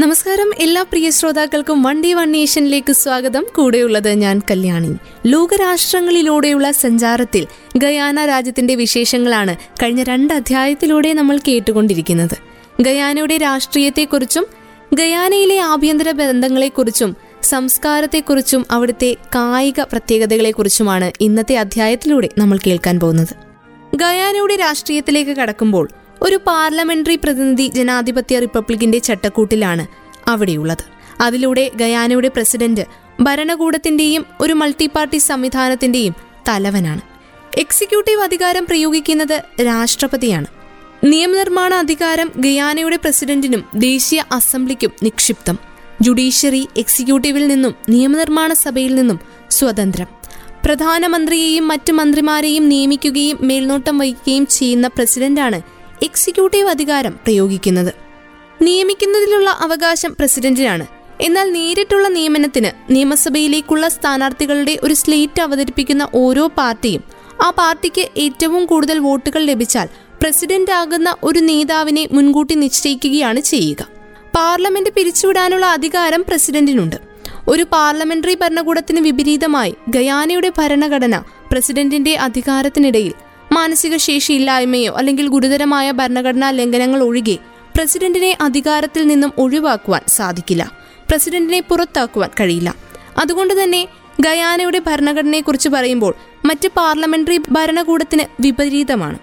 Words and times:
നമസ്കാരം. 0.00 0.50
എല്ലാ 0.58 0.82
പ്രിയ 0.82 1.10
ശ്രോതാക്കൾക്കും 1.10 1.82
വൺ 1.82 2.02
ഡേ 2.02 2.14
വൺ 2.14 2.32
നേഷനിലേക്ക് 2.32 2.92
സ്വാഗതം. 2.92 3.46
കൂടെയുള്ളത് 3.56 4.10
ഞാൻ 4.10 4.42
കല്യാണി. 4.50 4.96
ലോകരാഷ്ട്രങ്ങളിലൂടെയുള്ള 5.26 6.70
സഞ്ചാരത്തിൽ 6.70 7.46
ഗയാന 7.76 8.24
രാജ്യത്തിന്റെ 8.24 8.74
വിശേഷങ്ങളാണ് 8.74 9.56
കഴിഞ്ഞ 9.82 10.02
രണ്ട് 10.02 10.34
അധ്യായത്തിലൂടെ 10.34 11.12
നമ്മൾ 11.12 11.38
കേട്ടുകൊണ്ടിരിക്കുന്നത്. 11.48 12.36
ഗയാനയുടെ 12.82 13.36
രാഷ്ട്രീയത്തെക്കുറിച്ചും 13.36 14.46
ഗയാനയിലെ 14.94 15.58
ആഭ്യന്തര 15.58 16.10
ബന്ധങ്ങളെക്കുറിച്ചും 16.10 17.16
സംസ്കാരത്തെക്കുറിച്ചും 17.42 18.66
അവിടുത്തെ 18.70 19.16
കായിക 19.34 19.80
പ്രത്യേകതകളെക്കുറിച്ചുമാണ് 19.80 21.12
ഇന്നത്തെ 21.20 21.56
അധ്യായത്തിലൂടെ 21.56 22.28
നമ്മൾ 22.38 22.58
കേൾക്കാൻ 22.66 23.00
പോകുന്നത്. 23.00 23.50
ഗയാനയുടെ 23.96 24.56
രാഷ്ട്രീയത്തിലേക്ക് 24.56 25.30
കടക്കുമ്പോൾ 25.30 25.88
ഒരു 26.22 26.40
പാർലമെന്ററി 26.46 27.16
പ്രതിനിധി 27.16 27.66
ജനാധിപത്യ 27.66 28.38
റിപ്പബ്ലിക്കിന്റെ 28.38 28.98
ചട്ടക്കൂട്ടിലാണ് 28.98 29.86
അവിടെയുള്ളത്. 30.26 30.84
അതിലൂടെ 31.20 31.70
ഗയാനയുടെ 31.76 32.28
പ്രസിഡന്റ് 32.28 32.84
ഭരണകൂടത്തിന്റെയും 33.20 34.24
ഒരു 34.40 34.52
മൾട്ടി 34.52 34.86
പാർട്ടി 34.86 35.18
സംവിധാനത്തിന്റെയും 35.18 36.14
തലവനാണ്. 36.48 37.00
എക്സിക്യൂട്ടീവ് 37.58 38.20
അധികാരം 38.20 38.64
പ്രയോഗിക്കുന്നത് 38.64 39.42
രാഷ്ട്രപതിയാണ്. 39.64 40.46
നിയമനിർമ്മാണ 41.04 41.74
അധികാരം 41.74 42.32
ഗയാനയുടെ 42.36 42.96
പ്രസിഡന്റിനും 42.96 43.64
ദേശീയ 43.74 44.22
അസംബ്ലിക്കും 44.32 44.90
നിക്ഷിപ്തം. 45.02 45.58
ജുഡീഷ്യറി 46.00 46.68
എക്സിക്യൂട്ടീവിൽ 46.76 47.48
നിന്നും 47.48 47.74
നിയമനിർമ്മാണ 47.88 48.52
സഭയിൽ 48.52 48.94
നിന്നും 48.94 49.20
സ്വതന്ത്രം. 49.50 50.06
പ്രധാനമന്ത്രിയെയും 50.64 51.68
മറ്റ് 51.68 51.92
മന്ത്രിമാരെയും 51.92 52.68
നിയമിക്കുകയും 52.68 53.38
മേൽനോട്ടം 53.40 53.98
വഹിക്കുകയും 53.98 54.46
ചെയ്യുന്ന 54.46 54.86
പ്രസിഡന്റാണ് 54.86 55.79
എക്സിക്യൂട്ടീവ് 56.02 56.68
അധികാരം 56.68 57.12
പ്രയോഗിക്കുന്നത്. 57.12 57.94
നിയമിക്കുന്നതിലുള്ള 58.62 59.50
അവകാശം 59.50 60.16
പ്രസിഡന്റിനാണ്. 60.18 60.86
എന്നാൽ 61.20 61.52
നേരിട്ടുള്ള 61.52 62.08
നിയമനത്തിന് 62.08 62.70
നിയമസഭയിലേക്കുള്ള 62.90 63.88
സ്ഥാനാർത്ഥികളുടെ 63.88 64.78
ഒരു 64.82 64.94
സ്ലേറ്റ് 64.94 65.42
അവതരിപ്പിക്കുന്ന 65.42 66.08
ഓരോ 66.14 66.46
പാർട്ടിയും 66.46 67.02
ആ 67.42 67.50
പാർട്ടിക്ക് 67.50 68.08
ഏറ്റവും 68.16 68.66
കൂടുതൽ 68.66 68.98
വോട്ടുകൾ 68.98 69.42
ലഭിച്ചാൽ 69.42 69.88
പ്രസിഡന്റ് 70.22 70.70
ആകുന്ന 70.70 71.16
ഒരു 71.22 71.38
നേതാവിനെ 71.38 72.08
മുൻകൂട്ടി 72.12 72.54
നിശ്ചയിക്കുകയാണ് 72.54 73.40
ചെയ്യുക. 73.40 73.88
പാർലമെന്റ് 74.36 74.90
പിരിച്ചുവിടാനുള്ള 74.90 75.66
അധികാരം 75.66 76.24
പ്രസിഡന്റിനുണ്ട്. 76.28 76.96
ഒരു 77.48 77.62
പാർലമെന്ററി 77.62 78.34
ഭരണകൂടത്തിന് 78.34 79.00
വിപരീതമായി 79.00 79.74
ഗയാനയുടെ 79.88 80.52
ഭരണഘടന 80.58 81.18
പ്രസിഡന്റിന്റെ 81.52 82.14
അധികാരത്തിനിടയിൽ 82.14 83.12
മാനസിക 83.52 83.96
ശേഷിയില്ലായ്മയോ 83.96 84.94
അല്ലെങ്കിൽ 84.94 85.26
ഗുരുതരമായ 85.26 85.90
ഭരണഘടനാ 85.90 86.50
ലംഘനങ്ങൾ 86.50 87.02
ഒഴികെ 87.02 87.38
പ്രസിഡന്റിനെ 87.76 88.38
അധികാരത്തിൽ 88.40 89.06
നിന്നും 89.06 89.32
ഒഴിവാക്കുവാൻ 89.38 90.00
സാധിക്കില്ല. 90.08 90.72
പ്രസിഡന്റിനെ 91.10 91.60
പുറത്താക്കുവാൻ 91.60 92.30
കഴിയില്ല. 92.40 92.74
അതുകൊണ്ട് 93.18 93.62
തന്നെ 93.62 93.88
ഗയാനയുടെ 94.20 94.78
ഭരണഘടനയെക്കുറിച്ച് 94.78 95.68
പറയുമ്പോൾ 95.68 96.14
മറ്റ് 96.44 96.68
പാർലമെന്ററി 96.76 97.40
ഭരണകൂടത്തിന് 97.50 98.24
വിപരീതമാണ്. 98.40 99.18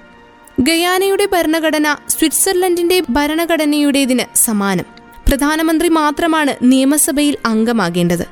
ഗയാനയുടെ 0.59 1.25
ഭരണഘടന 1.25 1.95
സ്വിറ്റ്സർലൻഡിന്റെ 2.09 3.03
ഭരണഘടനയുടേതിന് 3.09 4.37
സമാനം. 4.37 4.85
പ്രധാനമന്ത്രി 5.27 5.87
മാത്രമാണ് 5.87 6.55
നിയമസഭയിൽ 6.61 7.37
അംഗമാകേണ്ടത്. 7.45 8.25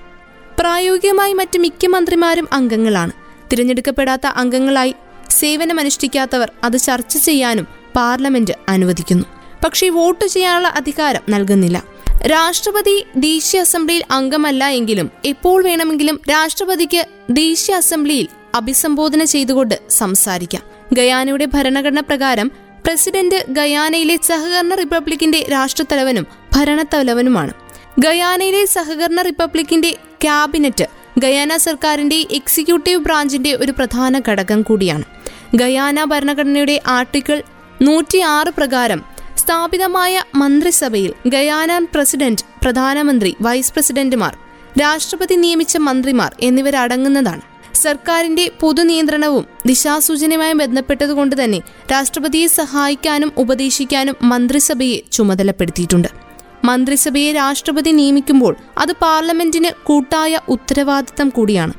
പ്രായോഗികമായി 0.59 1.33
മറ്റ് 1.33 1.59
മിക്ക 1.59 1.85
മന്ത്രിമാരും 1.85 2.47
അംഗങ്ങളാണ്. 2.51 3.11
തിരഞ്ഞെടുക്കപ്പെടാത്ത 3.51 4.27
അംഗങ്ങളായി 4.27 4.95
സേവനമനുഷ്ഠിക്കാത്തവർ 5.35 6.51
അത് 6.63 6.77
ചർച്ച 6.77 7.17
ചെയ്യാനും 7.17 7.67
പാർലമെന്റ് 7.95 8.51
അനുവദിക്കുന്നു. 8.69 9.25
പക്ഷേ 9.65 9.89
വോട്ട് 9.89 10.25
ചെയ്യാനുള്ള 10.25 10.67
അധികാരം 10.67 11.21
നൽകുന്നില്ല. 11.29 11.83
രാഷ്ട്രപതി 12.25 13.05
ദേശീയ 13.15 13.59
അസംബ്ലിയിൽ 13.61 14.03
അംഗമല്ല 14.11 14.67
എങ്കിലും 14.67 15.11
എപ്പോൾ 15.25 15.63
വേണമെങ്കിലും 15.63 16.21
രാഷ്ട്രപതിക്ക് 16.29 17.05
ദേശീയ 17.29 17.75
അസംബ്ലിയിൽ 17.75 18.27
അഭിസംബോധന 18.55 19.23
ചെയ്തുകൊണ്ട് 19.23 19.79
സംസാരിക്കാം. 19.89 20.63
ഗയാനയുടെ 20.93 21.45
ഭരണഘടന 21.45 21.99
പ്രകാരം 21.99 22.51
പ്രസിഡന്റ് 22.85 23.45
ഗയാനയിലെ 23.49 24.17
സഹകരണ 24.23 24.75
റിപ്പബ്ലിക്കിന്റെ 24.75 25.45
രാഷ്ട്രത്തലവനും 25.51 26.27
ഭരണത്തലവനുമാണ്. 26.55 27.53
ഗയാനയിലെ 27.99 28.65
സഹകരണ 28.65 29.21
റിപ്പബ്ലിക്കിന്റെ 29.21 29.91
ക്യാബിനറ്റ് 30.21 30.87
ഗയാന 31.19 31.57
സർക്കാരിന്റെ 31.57 32.17
എക്സിക്യൂട്ടീവ് 32.31 33.03
ബ്രാഞ്ചിന്റെ 33.03 33.55
ഒരു 33.55 33.71
പ്രധാന 33.71 34.21
ഘടകം 34.29 34.61
കൂടിയാണ്. 34.61 35.14
ഗയാന 35.55 36.03
ഭരണഘടനയുടെ 36.03 36.81
ആർട്ടിക്കിൾ 36.87 37.43
നൂറ്റിയാറ് 37.81 38.49
പ്രകാരം 38.49 39.01
സ്ഥാപിതമായ 39.37 40.23
മന്ത്രിസഭയിൽ 40.35 41.11
ഗയാന 41.27 41.85
പ്രസിഡന്റ് 41.93 42.45
പ്രധാനമന്ത്രി 42.63 43.35
വൈസ് 43.41 43.73
പ്രസിഡന്റുമാർ 43.73 44.33
രാഷ്ട്രപതി 44.79 45.35
നിയമിച്ച 45.35 45.77
മന്ത്രിമാർ 45.77 46.35
എന്നിവരടങ്ങുന്നതാണ്. 46.41 47.43
സർക്കാരിന്റെ 47.73 48.51
പൊതുനിയന്ത്രണവും 48.61 49.45
ദിശാസൂചനയുമായി 49.65 50.53
ബന്ധപ്പെട്ടതുകൊണ്ട് 50.53 51.43
തന്നെ 51.43 51.59
രാഷ്ട്രപതിയെ 51.91 52.47
സഹായിക്കാനും 52.47 53.31
ഉപദേശിക്കാനും 53.37 54.15
മന്ത്രിസഭയെ 54.21 54.99
ചുമതലപ്പെടുത്തിയിട്ടുണ്ട്. 55.11 56.07
മന്ത്രിസഭയെ 56.65 57.31
രാഷ്ട്രപതി 57.31 57.91
നിയമിക്കുമ്പോൾ 57.91 58.55
അത് 58.77 58.93
പാർലമെന്റിന് 59.01 59.71
കൂട്ടായ 59.83 60.39
ഉത്തരവാദിത്തം 60.49 61.29
കൂടിയാണ്. 61.29 61.73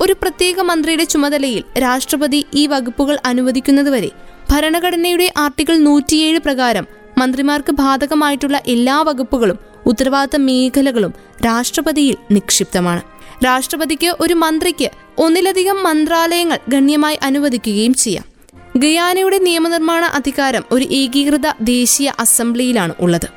ഒരു 0.00 0.12
പ്രത്യേക 0.12 0.60
മന്ത്രിയുടെ 0.60 1.04
ചുമതലയിൽ 1.04 1.64
രാഷ്ട്രപതി 1.78 2.46
ഈ 2.54 2.66
വകുപ്പുകൾ 2.66 3.18
അനുവദിക്കുന്നതുവരെ 3.24 4.10
ഭരണഘടനയുടെ 4.50 5.32
ആർട്ടിക്കിൾ 5.36 5.76
നൂറ്റിയേഴ് 5.76 6.38
പ്രകാരം 6.38 6.86
മന്ത്രിമാർക്ക് 7.18 7.72
ബാധകമായിട്ടുള്ള 7.72 8.62
എല്ലാ 8.66 9.02
വകുപ്പുകളും 9.02 9.58
ഉത്തരവാദിത്ത 9.86 10.36
മേഖലകളും 10.42 11.12
രാഷ്ട്രപതിയിൽ 11.46 12.16
നിക്ഷിപ്തമാണ്. 12.30 13.02
രാഷ്ട്രപതിക്ക് 13.44 14.16
ഒരു 14.20 14.34
മന്ത്രിക്ക് 14.34 14.90
ഒന്നിലധികം 15.18 15.82
മന്ത്രാലയങ്ങൾ 15.82 16.58
ഗണ്യമായി 16.68 17.18
അനുവദിക്കുകയും 17.22 17.94
ചെയ്യാം. 17.94 18.24
ഗയാനയുടെ 18.76 19.38
നിയമനിർമ്മാണ 19.38 20.04
അധികാരം 20.04 20.64
ഒരു 20.70 20.84
ഏകീകൃത 20.84 21.46
ദേശീയ 21.60 22.12
അസംബ്ലിയിലാണ് 22.20 22.94
ഉള്ളത്. 23.00 23.28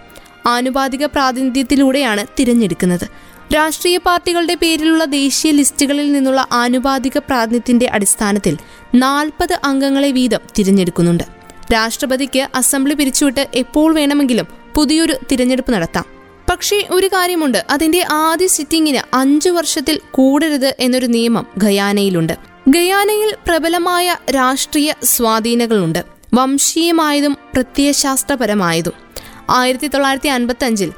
ആനുപാതിക 0.48 1.06
പ്രാതിനിധ്യത്തിലൂടെയാണ് 1.06 2.26
തിരഞ്ഞെടുക്കുന്നത്. 2.40 3.08
രാഷ്ട്രീയ 3.54 3.98
പാർട്ടികളുടെ 3.98 4.56
പേരിലുള്ള 4.56 5.06
ദേശീയ 5.06 5.52
ലിസ്റ്റുകളിൽ 5.52 6.14
നിന്നുള്ള 6.14 6.48
ആനുപാതിക 6.52 7.18
പ്രാതിനിധ്യത്തിന്റെ 7.18 7.90
അടിസ്ഥാനത്തിൽ 7.94 8.58
നാൽപ്പത് 8.96 9.60
അംഗങ്ങളെ 9.64 10.12
വീതം 10.12 10.40
തിരഞ്ഞെടുക്കുന്നുണ്ട്. 10.60 11.24
രാഷ്ട്രപതിക്ക് 11.74 12.48
അസംബ്ലി 12.56 12.94
പിരിച്ചുവിട്ട് 12.94 13.48
എപ്പോൾ 13.54 13.96
വേണമെങ്കിലും 13.96 14.48
പുതിയൊരു 14.76 15.16
തിരഞ്ഞെടുപ്പ് 15.32 15.72
നടത്താം. 15.72 16.06
പക്ഷേ 16.50 16.88
ഒരു 16.90 17.08
കാര്യമുണ്ട്. 17.08 17.66
അതിന്റെ 17.70 18.06
ആദ്യ 18.12 18.48
സിറ്റിംഗിന് 18.48 19.16
അഞ്ചു 19.16 19.50
വർഷത്തിൽ 19.50 20.00
കൂടരുത് 20.12 20.76
എന്നൊരു 20.80 21.06
നിയമം 21.06 21.48
ഗയാനയിലുണ്ട്. 21.58 22.34
ഗയാനയിൽ 22.68 23.36
പ്രബലമായ 23.48 24.18
രാഷ്ട്രീയ 24.36 24.94
സ്വാധീനങ്ങളുണ്ട്. 25.04 26.06
വംശീയമായതും 26.34 27.38
പ്രത്യയശാസ്ത്രപരമായതും. 27.54 28.94
ആയിരത്തി 29.50 29.88
തൊള്ളായിരത്തി 29.88 30.28
അൻപത്തി 30.28 30.66
അഞ്ചിൽ 30.66 30.94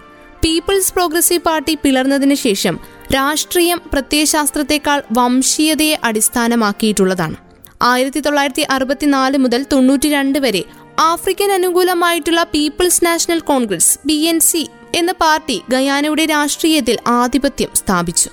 പീപ്പിൾസ് 0.47 0.93
പ്രോഗ്രസീവ് 0.93 1.41
പാർട്ടി 1.41 1.77
പിളർന്നതിന് 1.83 2.35
ശേഷം 2.35 2.79
രാഷ്ട്രീയം 3.13 3.81
പ്രത്യയശാസ്ത്രത്തെക്കാൾ 3.93 5.03
വംശീയതയെ 5.11 5.95
അടിസ്ഥാനമാക്കിയിട്ടുള്ളതാണ്. 6.03 7.35
ആയിരത്തി 7.81 8.19
തൊള്ളായിരത്തി 8.19 8.61
അറുപത്തിനാല് 8.69 9.37
മുതൽ 9.37 9.65
തൊണ്ണൂറ്റി 9.73 10.09
രണ്ട് 10.09 10.39
വരെ 10.39 10.63
ആഫ്രിക്കൻ 10.99 11.51
അനുകൂലമായിട്ടുള്ള 11.51 12.43
people's 12.43 13.05
national 13.05 13.39
congress 13.39 13.99
P 14.07 14.13
N 14.13 14.39
C 14.39 14.67
എന്ന 14.95 15.11
പാർട്ടി 15.11 15.61
ഗയാനയുടെ 15.69 16.25
രാഷ്ട്രീയത്തിൽ 16.25 16.97
ആധിപത്യം 17.07 17.73
സ്ഥാപിച്ചു. 17.75 18.29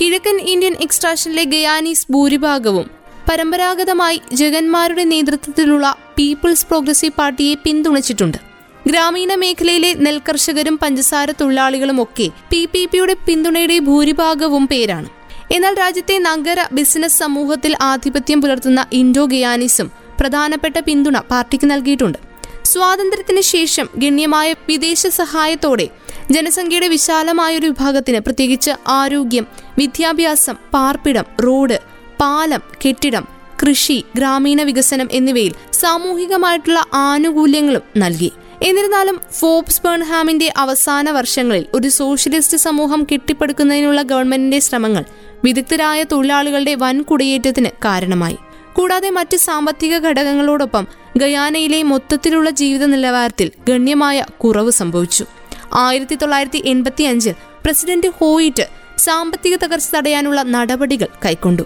കിഴക്കൻ 0.00 0.40
ഇന്ത്യൻ 0.40 0.76
എക്സ്ട്രാഷനിലെ 0.80 1.44
ഗയാനീസ് 1.44 2.12
ഭൂരിഭാഗവും 2.12 2.90
പരമ്പരാഗതമായി 3.30 4.20
ജഗന്മാരുടെ 4.32 5.04
നേതൃത്വത്തിലുള്ള 5.04 5.96
പീപ്പിൾസ് 6.18 6.66
പ്രോഗ്രസീവ് 6.66 7.12
പാർട്ടിയെ 7.12 7.54
പിന്തുണച്ചിട്ടുണ്ട്. 7.54 8.47
ഗ്രാമീണ 8.88 9.32
മേഖലയിലെ 9.34 9.88
നെൽകർഷകരും 10.04 10.76
പഞ്ചസാര 10.82 11.30
തൊഴിലാളികളും 11.40 11.98
ഒക്കെ 12.02 12.26
പി 12.50 12.60
പി 12.72 12.82
പിയുടെ 12.92 13.14
പിന്തുണയുടെ 13.26 13.76
ഭൂരിഭാഗവും 13.88 14.64
പേരാണ്. 14.72 15.08
എന്നാൽ 15.56 15.74
രാജ്യത്തെ 15.82 16.16
നഗര 16.28 16.60
ബിസിനസ് 16.78 17.18
സമൂഹത്തിൽ 17.22 17.72
ആധിപത്യം 17.82 18.38
പുലർത്തുന്ന 18.42 18.80
ഇൻഡോ 19.00 19.24
ഗിയാനിസും 19.32 19.88
പ്രധാനപ്പെട്ട 20.20 20.78
പിന്തുണ 20.88 21.16
പാർട്ടിക്ക് 21.32 21.66
നൽകിയിട്ടുണ്ട്. 21.72 22.18
സ്വാതന്ത്ര്യത്തിന് 22.64 23.42
ശേഷം 23.54 23.86
ഗണ്യമായ 24.02 24.48
വിദേശ 24.70 25.02
സഹായത്തോടെ 25.20 25.86
ജനസംഖ്യയുടെ 26.30 26.88
വിശാലമായൊരു 26.96 27.66
വിഭാഗത്തിന് 27.66 28.20
പ്രത്യേകിച്ച് 28.26 28.72
ആരോഗ്യം 29.00 29.44
വിദ്യാഭ്യാസം 29.78 30.56
പാർപ്പിടം 30.74 31.26
റോഡ് 31.46 31.78
പാലം 32.20 32.62
കെട്ടിടം 32.82 33.24
കൃഷി 33.62 33.96
ഗ്രാമീണ 34.16 34.62
വികസനം 34.62 35.08
എന്നിവയിൽ 35.12 35.54
സാമൂഹികമായിട്ടുള്ള 35.72 36.80
ആനുകൂല്യങ്ങളും 37.06 37.86
നൽകി. 37.96 38.30
എന്നിരുന്നാലും 38.62 39.20
ഫോബ്സ് 39.32 39.82
ബേൺഹാമിന്റെ 39.84 40.52
അവസാന 40.56 41.10
വർഷങ്ങളിൽ 41.10 41.66
ഒരു 41.74 41.88
സോഷ്യലിസ്റ്റ് 41.88 42.56
സമൂഹം 42.56 43.06
കെട്ടിപ്പടുക്കുന്നതിനുള്ള 43.12 44.02
ഗവൺമെന്റിന്റെ 44.02 44.58
ശ്രമങ്ങൾ 44.58 45.04
വിദഗ്ധരായ 45.44 46.02
തൊഴിലാളികളുടെ 46.02 46.74
വൻ 46.74 47.02
കുടിയേറ്റത്തിന് 47.02 47.68
കാരണമായി. 47.84 48.36
കൂടാതെ 48.72 49.10
മറ്റ് 49.10 49.36
സാമ്പത്തിക 49.36 49.98
ഘടകങ്ങളോടൊപ്പം 49.98 50.86
ഗയാനയിലെ 51.16 51.82
മൊത്തത്തിലുള്ള 51.82 52.50
ജീവിത 52.50 52.84
നിലവാരത്തിൽ 52.84 53.50
ഗണ്യമായ 53.68 54.24
കുറവ് 54.38 54.70
സംഭവിച്ചു. 54.70 55.24
ആയിരത്തി 55.74 56.14
തൊള്ളായിരത്തി 56.14 56.62
എൺപത്തി 56.64 57.04
അഞ്ചിൽ 57.04 57.34
പ്രസിഡന്റ് 57.64 58.06
ഹോയിറ്റ് 58.06 58.68
സാമ്പത്തിക 58.98 59.56
തകർച്ച 59.56 59.88
തടയാനുള്ള 59.96 60.42
നടപടികൾ 60.42 61.08
കൈക്കൊണ്ടു. 61.24 61.62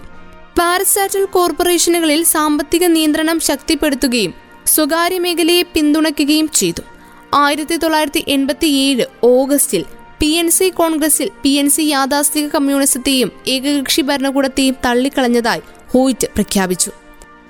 പാരസാറ്റൽ 0.59 1.25
കോർപ്പറേഷനുകളിൽ 1.25 2.23
സാമ്പത്തിക 2.23 2.85
നിയന്ത്രണം 2.85 3.39
ശക്തിപ്പെടുത്തുകയും 3.39 4.42
സ്വകാര്യ 4.65 5.19
മേഖലയെ 5.19 5.61
പിന്തുണയ്ക്കുകയും 5.61 6.49
ചെയ്തു. 6.49 6.81
ആയിരത്തി 7.33 7.77
തൊള്ളായിരത്തി 7.77 8.23
എൺപത്തി 8.27 8.67
ഏഴ് 8.67 9.05
ഓഗസ്റ്റിൽ 9.23 9.85
പി 10.19 10.27
എൻ 10.27 10.51
സി 10.51 10.69
കോൺഗ്രസിൽ 10.69 11.29
പി 11.41 11.49
എൻ 11.49 11.69
സി 11.69 11.81
യാഥാസ്ഥിക 11.81 12.47
കമ്മ്യൂണിസത്തെയും 12.47 13.31
ഏകകക്ഷി 13.47 14.01
ഭരണകൂടത്തെയും 14.01 14.75
തള്ളിക്കളഞ്ഞതായി 14.85 15.61
ഹോയിറ്റ് 15.93 16.27
പ്രഖ്യാപിച്ചു. 16.27 16.91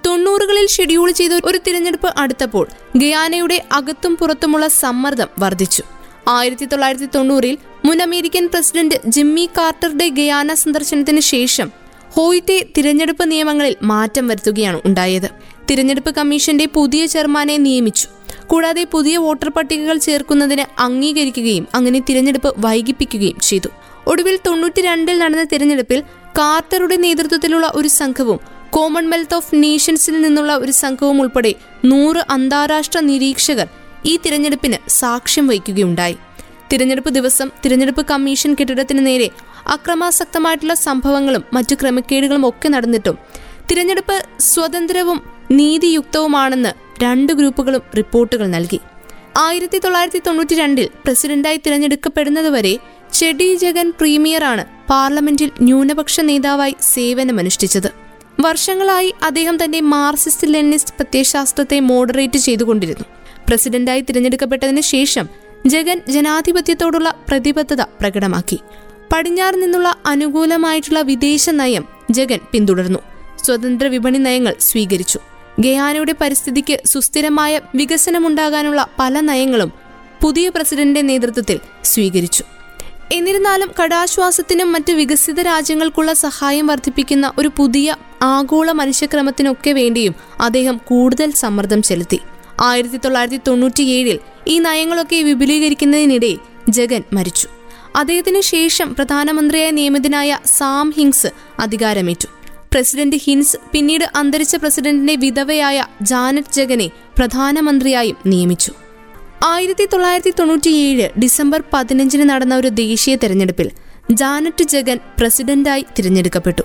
തൊണ്ണൂറുകളിൽ 0.05 0.67
ഷെഡ്യൂൾ 0.67 1.11
ചെയ്ത 1.11 1.31
ഒരു 1.43 1.59
തിരഞ്ഞെടുപ്പ് 1.67 2.13
അടുത്തപ്പോൾ 2.17 2.67
ഗയാനയുടെ 2.95 3.63
അകത്തും 3.71 4.15
പുറത്തുമുള്ള 4.15 4.67
സമ്മർദ്ദം 4.67 5.27
വർദ്ധിച്ചു. 5.39 5.83
ആയിരത്തി 6.27 6.65
തൊള്ളായിരത്തി 6.65 7.09
തൊണ്ണൂറിൽ 7.15 7.57
മുൻ 7.85 8.01
അമേരിക്കൻ 8.01 8.47
പ്രസിഡന്റ് 8.47 8.95
ജിമ്മി 9.05 9.49
കാർട്ടറുടെ 9.57 10.07
ഗയാന 10.07 10.53
സന്ദർശനത്തിന് 10.53 11.19
ശേഷം 11.19 11.82
ഹോയിറ്റെ 12.15 12.55
തിരഞ്ഞെടുപ്പ് 12.77 13.31
നിയമങ്ങളിൽ 13.31 13.75
മാറ്റം 13.91 14.27
വരുത്തുകയാണ് 14.27 14.79
ഉണ്ടായത്. 14.85 15.29
തിരഞ്ഞെടുപ്പ് 15.69 16.11
കമ്മീഷന്റെ 16.15 16.65
പുതിയ 16.65 17.05
ചെയർമാനെ 17.05 17.57
നിയമിച്ചു. 17.57 18.07
കൂടാതെ 18.47 18.83
പുതിയ 18.93 19.17
വോട്ടർ 19.17 19.49
പട്ടികകൾ 19.49 19.97
ചേർക്കുന്നതിന് 19.97 20.65
അംഗീകരിക്കുകയും 20.79 21.67
അങ്ങനെ 21.77 21.99
തിരഞ്ഞെടുപ്പ് 21.99 22.49
വൈകിപ്പിക്കുകയും 22.65 23.39
ചെയ്തു. 23.39 23.69
ഒടുവിൽ 24.07 24.35
തൊണ്ണൂറ്റി 24.47 24.81
രണ്ടിൽ 24.81 25.17
നടന്ന 25.19 25.43
തിരഞ്ഞെടുപ്പിൽ 25.43 25.99
കാർട്ടറുടെ 26.39 26.95
നേതൃത്വത്തിലുള്ള 26.95 27.71
ഒരു 27.75 27.87
സംഘവും 27.87 28.39
കോമൺവെൽത്ത് 28.69 29.35
ഓഫ് 29.35 29.55
നേഷൻസിൽ 29.55 30.21
നിന്നുള്ള 30.21 30.53
ഒരു 30.55 30.71
സംഘവും 30.71 31.21
ഉൾപ്പെടെ 31.21 31.53
നൂറ് 31.85 32.21
അന്താരാഷ്ട്ര 32.29 32.99
നിരീക്ഷകർ 32.99 33.67
ഈ 34.05 34.19
തിരഞ്ഞെടുപ്പിന് 34.25 34.77
സാക്ഷ്യം 34.99 35.47
വഹിക്കുകയുണ്ടായി. 35.47 36.17
തിരഞ്ഞെടുപ്പ് 36.71 37.09
ദിവസം 37.09 37.47
തിരഞ്ഞെടുപ്പ് 37.65 38.05
കമ്മീഷൻ 38.05 38.53
കെട്ടിടത്തിന് 38.53 39.05
നേരെ 39.05 39.27
അക്രമാസക്തമായിട്ടുള്ള 39.67 40.73
സംഭവങ്ങളും 40.73 41.43
മറ്റു 41.53 41.75
ക്രമക്കേടുകളും 41.75 42.49
ഒക്കെ 42.49 42.69
നടന്നിട്ടും 42.69 43.17
തിരഞ്ഞെടുപ്പ് 43.71 44.25
സ്വതന്ത്രവും 44.39 45.21
നീതിയുക്തവുമാണെന്ന് 45.51 47.03
രണ്ട് 47.03 47.33
ഗ്രൂപ്പുകളും 47.33 47.81
റിപ്പോർട്ടുകൾ 47.97 48.47
നൽകി. 48.47 48.79
ആയിരത്തി 49.37 49.77
തൊള്ളായിരത്തി 49.77 50.21
തൊണ്ണൂറ്റി 50.27 50.55
രണ്ടിൽ 50.55 50.89
പ്രസിഡന്റായി 51.05 51.61
തിരഞ്ഞെടുക്കപ്പെടുന്നതുവരെ 51.67 52.79
ചെടി 53.13 53.55
ജഗൻ 53.55 53.93
പ്രീമിയറാണ് 53.99 54.65
പാർലമെന്റിൽ 54.89 55.51
ന്യൂനപക്ഷ 55.61 56.19
നേതാവായി 56.19 56.75
സേവനമനുഷ്ഠിച്ചത്. 56.81 57.93
വർഷങ്ങളായി 58.39 59.13
അദ്ദേഹം 59.23 59.63
തന്റെ 59.63 59.81
മാർസിസ്റ്റ് 59.81 60.53
ലെനിസ്റ്റ് 60.53 60.93
പ്രത്യയശാസ്ത്രത്തെ 60.93 61.79
മോഡറേറ്റ് 61.79 62.37
ചെയ്തുകൊണ്ടിരുന്നു. 62.37 63.03
പ്രസിഡന്റായി 63.47 64.01
തിരഞ്ഞെടുക്കപ്പെട്ടതിന് 64.01 64.81
ശേഷം 64.81 65.29
ജഗൻ 65.67 66.01
ജനാധിപത്യത്തോടുള്ള 66.09 67.15
പ്രതിബദ്ധത 67.27 67.81
പ്രകടമാക്കി. 67.81 68.59
പടിഞ്ഞാറ് 69.13 69.61
നിന്നുള്ള 69.61 69.95
അനുകൂലമായിട്ടുള്ള 70.05 71.01
വിദേശ 71.01 71.49
നയം 71.49 71.85
ജഗൻ 72.11 72.39
പിന്തുടർന്നു. 72.51 72.99
സ്വതന്ത്ര 73.43 73.87
വിപണി 73.87 74.17
നയങ്ങൾ 74.17 74.55
സ്വീകരിച്ചു. 74.59 75.19
ഗയാനയുടെ 75.59 76.15
പരിസ്ഥിതിക്ക് 76.21 76.81
സുസ്ഥിരമായ 76.85 77.61
വികസനമുണ്ടാകാനുള്ള 77.75 78.87
പല 78.99 79.19
നയങ്ങളും 79.19 79.71
പുതിയ 80.21 80.49
പ്രസിഡന്റിന്റെ 80.49 81.01
നേതൃത്വത്തിൽ 81.01 81.59
സ്വീകരിച്ചു. 81.83 82.43
എന്നിരുന്നാലും 83.11 83.71
കടാശ്വാസത്തിനും 83.83 84.71
മറ്റ് 84.71 84.91
വികസിത 84.91 85.41
രാജ്യങ്ങൾക്കുള്ള 85.41 86.13
സഹായം 86.13 86.67
വർദ്ധിപ്പിക്കുന്ന 86.67 87.31
ഒരു 87.37 87.51
പുതിയ 87.57 87.95
ആഗോള 88.21 88.71
മനുഷ്യക്രമത്തിനൊക്കെ 88.71 89.71
വേണ്ടിയും 89.71 90.15
അദ്ദേഹം 90.39 90.77
കൂടുതൽ 90.77 91.31
സമ്മർദ്ദം 91.31 91.81
ചെലുത്തി. 91.81 92.19
ആയിരത്തി 92.61 92.97
തൊള്ളായിരത്തി 92.97 93.41
തൊണ്ണൂറ്റിയേഴിൽ 93.47 94.19
ഈ 94.47 94.59
നയങ്ങളൊക്കെ 94.59 95.15
വിപുലീകരിക്കുന്നതിനിടെ 95.15 96.35
ജഗൻ 96.69 97.03
മരിച്ചു. 97.13 97.47
അദ്ദേഹത്തിന് 97.95 98.41
ശേഷം 98.41 98.95
പ്രധാനമന്ത്രിയായി 98.95 99.71
നിയമിതനായ 99.71 100.37
സാം 100.45 100.91
ഹിങ്സ് 100.91 101.27
അധികാരമേറ്റു. 101.59 102.27
പ്രസിഡന്റ് 102.73 103.15
ഹിൻസ് 103.15 103.57
പിന്നീട് 103.71 104.05
അന്തരിച്ച 104.15 104.55
പ്രസിഡന്റിന്റെ 104.55 105.15
വിധവയായ 105.15 105.85
ജാനറ്റ് 106.01 106.53
ജഗനെ 106.53 106.91
പ്രധാനമന്ത്രിയായും 107.17 108.17
നിയമിച്ചു. 108.25 108.71
ആയിരത്തി 109.45 109.85
തൊള്ളായിരത്തി 109.93 110.33
തൊണ്ണൂറ്റിയേഴ് 110.39 111.19
ഡിസംബർ 111.19 111.63
പതിനഞ്ചിന് 111.73 112.29
നടന്ന 112.29 112.55
ഒരു 112.55 112.67
ദേശീയ 112.67 113.15
തെരഞ്ഞെടുപ്പിൽ 113.15 113.71
ജാനറ്റ് 114.11 114.63
ജഗൻ 114.63 114.99
പ്രസിഡന്റായി 115.19 115.85
തിരഞ്ഞെടുക്കപ്പെട്ടു. 115.99 116.61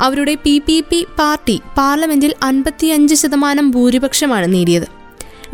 അവരുടെ 0.00 0.34
പി 0.34 0.62
പി 0.66 0.80
പി 0.80 1.06
പാർട്ടി 1.18 1.60
പാർലമെന്റിൽ 1.78 2.34
അൻപത്തിയഞ്ച് 2.42 3.14
ശതമാനം 3.14 3.70
ഭൂരിപക്ഷമാണ് 3.70 4.52
നേടിയത്. 4.52 4.86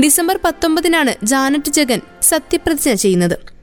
ഡിസംബർ 0.02 0.38
പത്തൊമ്പതിനാണ് 0.44 1.14
ജാനറ്റ് 1.22 1.72
ജഗൻ 1.72 2.00
സത്യപ്രതിജ്ഞ 2.22 2.94
ചെയ്യുന്നത്. 2.94 3.57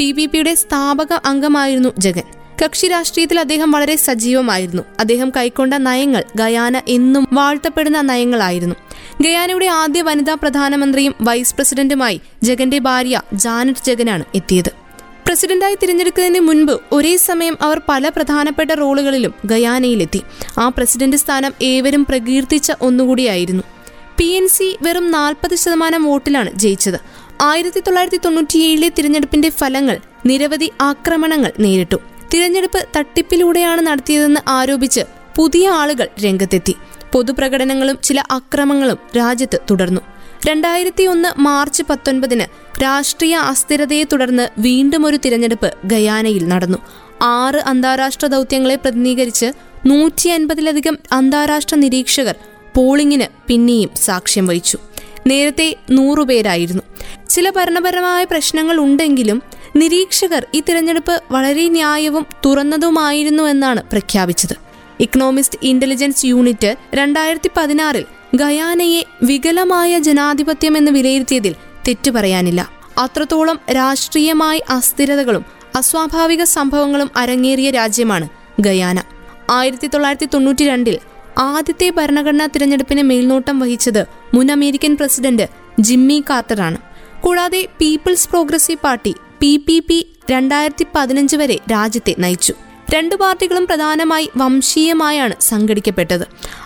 പി 0.00 0.12
പി 0.12 0.26
പിയുടെ 0.26 0.54
സ്ഥാപക 0.54 1.12
അംഗമായിരുന്നു 1.12 1.88
ജഗൻ. 1.98 2.22
കക്ഷി 2.64 2.86
രാഷ്ട്രീയത്തിൽ 2.86 3.40
അദ്ദേഹം 3.40 3.70
വളരെ 3.70 3.96
സജീവമായിരുന്നു. 3.96 4.82
അദ്ദേഹം 5.00 5.32
കൈക്കൊണ്ട 5.36 5.74
നയങ്ങൾ 5.74 6.24
ഗയാന 6.36 6.82
എന്നും 6.88 7.28
വാഴ്ത്തപ്പെടുന്ന 7.32 8.00
നയങ്ങളായിരുന്നു. 8.00 8.74
ഗയാനയുടെ 9.20 9.66
ആദ്യ 9.66 10.02
വനിതാ 10.02 10.34
പ്രധാനമന്ത്രിയും 10.34 11.14
വൈസ് 11.20 11.54
പ്രസിഡന്റുമായി 11.54 12.20
ജഗന്റെ 12.42 12.78
ഭാര്യ 12.78 13.22
ജാനറ്റ് 13.32 13.84
ജഗനാണ് 13.86 14.24
എത്തിയത്. 14.34 14.72
പ്രസിഡന്റായി 15.26 15.76
തിരഞ്ഞെടുക്കുന്നതിന് 15.82 16.40
മുൻപ് 16.40 16.80
ഒരേ 16.92 17.16
സമയം 17.16 17.58
അവർ 17.60 17.80
പല 17.88 18.08
പ്രധാനപ്പെട്ട 18.08 18.70
റോളുകളിലും 18.70 19.34
ഗയാനയിലെത്തി. 19.44 20.22
ആ 20.58 20.68
പ്രസിഡന്റ് 20.68 21.16
സ്ഥാനം 21.16 21.52
ഏവരും 21.62 22.04
പ്രകീർത്തിച്ച 22.04 22.72
ഒന്നുകൂടിയായിരുന്നു. 22.80 23.62
പി 24.18 24.24
എൻ 24.24 24.48
സി 24.48 24.76
വെറും 24.82 25.10
നാൽപ്പത് 25.10 25.54
ശതമാനം 25.54 26.04
വോട്ടിലാണ് 26.04 26.50
ജയിച്ചത്. 26.54 27.19
ആയിരത്തി 27.40 27.80
തൊള്ളായിരത്തി 27.80 28.16
തൊണ്ണൂറ്റിയേഴിലെ 28.24 28.88
തിരഞ്ഞെടുപ്പിന്റെ 28.88 29.48
ഫലങ്ങൾ 29.48 29.98
നിരവധി 30.26 30.72
ആക്രമണങ്ങൾ 30.80 31.52
നേരിട്ടു. 31.60 31.98
തിരഞ്ഞെടുപ്പ് 32.34 32.88
തട്ടിപ്പിലൂടെയാണ് 32.96 33.80
നടത്തിയതെന്ന് 33.86 34.40
ആരോപിച്ച് 34.48 35.00
പുതിയ 35.36 35.68
ആളുകൾ 35.68 36.08
രംഗത്തെത്തി. 36.24 36.76
പൊതുപ്രകടനങ്ങളും 37.12 37.98
ചില 38.02 38.22
അക്രമങ്ങളും 38.30 38.98
രാജ്യത്ത് 39.16 39.58
തുടർന്നു. 39.70 40.00
രണ്ടായിരത്തി 40.48 41.04
ഒന്ന് 41.04 41.40
മാർച്ച് 41.40 41.82
പത്തൊൻപതിന് 41.90 42.46
രാഷ്ട്രീയ 42.82 43.34
അസ്ഥിരതയെ 43.36 44.04
തുടർന്ന് 44.04 44.48
വീണ്ടും 44.58 45.06
ഒരു 45.06 45.16
തിരഞ്ഞെടുപ്പ് 45.16 45.74
ഗയാനയിൽ 45.84 46.48
നടന്നു. 46.48 46.78
ആറ് 47.22 47.56
അന്താരാഷ്ട്ര 47.56 48.26
ദൗത്യങ്ങളെ 48.26 48.76
പ്രതിനിധീകരിച്ച് 48.76 49.52
നൂറ്റി 49.86 50.28
അൻപതിലധികം 50.28 50.98
അന്താരാഷ്ട്ര 51.12 51.76
നിരീക്ഷകർ 51.76 52.34
പോളിംഗിന് 52.76 53.26
പിന്നെയും 53.46 53.90
സാക്ഷ്യം 53.96 54.46
വഹിച്ചു. 54.46 54.78
നേരത്തെ 55.26 55.76
നൂറുപേരായിരുന്നു. 55.90 56.82
ചില 57.30 57.50
ഭരണപരമായ 57.50 58.24
പ്രശ്നങ്ങൾ 58.24 58.76
ഉണ്ടെങ്കിലും 58.80 59.42
നിരീക്ഷകർ 59.76 60.46
ഈ 60.54 60.62
തിരഞ്ഞെടുപ്പ് 60.68 61.22
വളരെ 61.30 61.68
ന്യായവും 61.68 62.26
തുറന്നതുമായിരുന്നു 62.46 63.42
എന്നാണ് 63.42 63.82
പ്രഖ്യാപിച്ചത്. 63.82 64.54
ഇക്കണോമിസ്റ്റ് 65.00 65.58
ഇന്റലിജൻസ് 65.62 66.26
യൂണിറ്റ് 66.26 66.76
രണ്ടായിരത്തി 66.94 67.50
പതിനാറിൽ 67.56 68.04
ഗയാനയെ 68.34 69.04
വികലമായ 69.22 69.98
ജനാധിപത്യം 69.98 70.76
എന്ന് 70.76 70.92
വിലയിരുത്തിയതിൽ 70.92 71.54
തെറ്റു 71.88 72.10
പറയാനില്ല. 72.10 72.70
അത്രത്തോളം 72.98 73.60
രാഷ്ട്രീയമായി 73.70 74.62
അസ്ഥിരതകളും 74.70 75.44
അസ്വാഭാവിക 75.76 76.42
സംഭവങ്ങളും 76.44 77.10
അരങ്ങേറിയ 77.16 77.70
രാജ്യമാണ് 77.70 78.28
ഗയാന. 78.60 78.98
ആയിരത്തി 79.50 79.86
തൊള്ളായിരത്തി 79.86 80.28
തൊണ്ണൂറ്റി 80.34 80.64
രണ്ടിൽ 80.64 80.98
ആദ്യത്തെ 81.38 81.90
ഭരണഘടനാ 81.90 82.46
തിരഞ്ഞെടുപ്പിന് 82.46 83.02
മേൽനോട്ടം 83.02 83.58
വഹിച്ചത് 83.58 84.06
മുൻ 84.34 84.52
അമേരിക്കൻ 84.52 84.96
പ്രസിഡന്റ് 84.96 85.48
ജിമ്മി 85.80 86.24
കാർട്ടറാണ്. 86.30 86.89
കൂടാതെ 87.20 87.66
people's 87.80 88.28
progressive 88.28 88.78
party 88.84 89.14
P 89.40 89.56
P 89.56 89.78
P 89.88 90.06
രണ്ടായിരത്തി 90.30 90.86
പതിനഞ്ച് 90.94 91.36
വരെ 91.36 91.56
രാജ്യത്തെ 91.72 92.14
നയിച്ചു. 92.18 92.54
രണ്ടു 92.94 93.14
പാർട്ടികളും 93.14 93.66
പ്രധാനമായി 93.66 94.30
വംശീയമായാണ് 94.36 95.34
സംഘടിക്കപ്പെട്ടത്. 95.40 96.24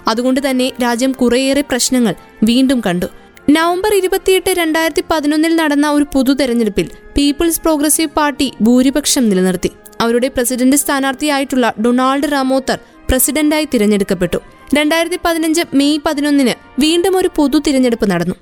അതുകൊണ്ട് 0.08 0.50
തന്നെ 0.50 0.72
രാജ്യം 0.82 1.12
കുറേയേറെ 1.12 1.60
പ്രശ്നങ്ങൾ 1.60 2.14
വീണ്ടും 2.42 2.82
കണ്ടു. 2.86 3.06
നവംബർ 3.50 3.94
ഇരുപത്തിയെട്ട് 3.94 4.50
രണ്ടായിരത്തി 4.50 5.04
പതിനൊന്നിൽ 5.10 5.56
നടന്ന 5.56 5.90
ഒരു 5.90 6.06
പൊതു 6.12 6.32
തെരഞ്ഞെടുപ്പിൽ 6.32 6.90
പീപ്പിൾസ് 7.16 7.60
പ്രോഗ്രസീവ് 7.60 8.08
പാർട്ടി 8.08 8.52
ഭൂരിപക്ഷം 8.60 9.28
നിലനിർത്തി. 9.28 9.70
അവരുടെ 10.00 10.28
പ്രസിഡന്റ് 10.28 10.76
സ്ഥാനാർത്ഥിയായിട്ടുള്ള 10.76 11.74
ഡൊണാൾഡ് 11.84 12.32
റാമോത്തർ 12.32 12.78
പ്രസിഡന്റായി 13.10 13.68
തിരഞ്ഞെടുക്കപ്പെട്ടു. 13.74 14.38
രണ്ടായിരത്തി 14.74 15.18
പതിനഞ്ച് 15.24 15.62
മെയ് 15.74 15.98
പതിനൊന്നിന് 16.06 16.54
വീണ്ടും 16.80 17.16
ഒരു 17.16 17.30
പൊതു 17.36 17.58
തിരഞ്ഞെടുപ്പ് 17.58 18.10
നടന്നു. 18.10 18.34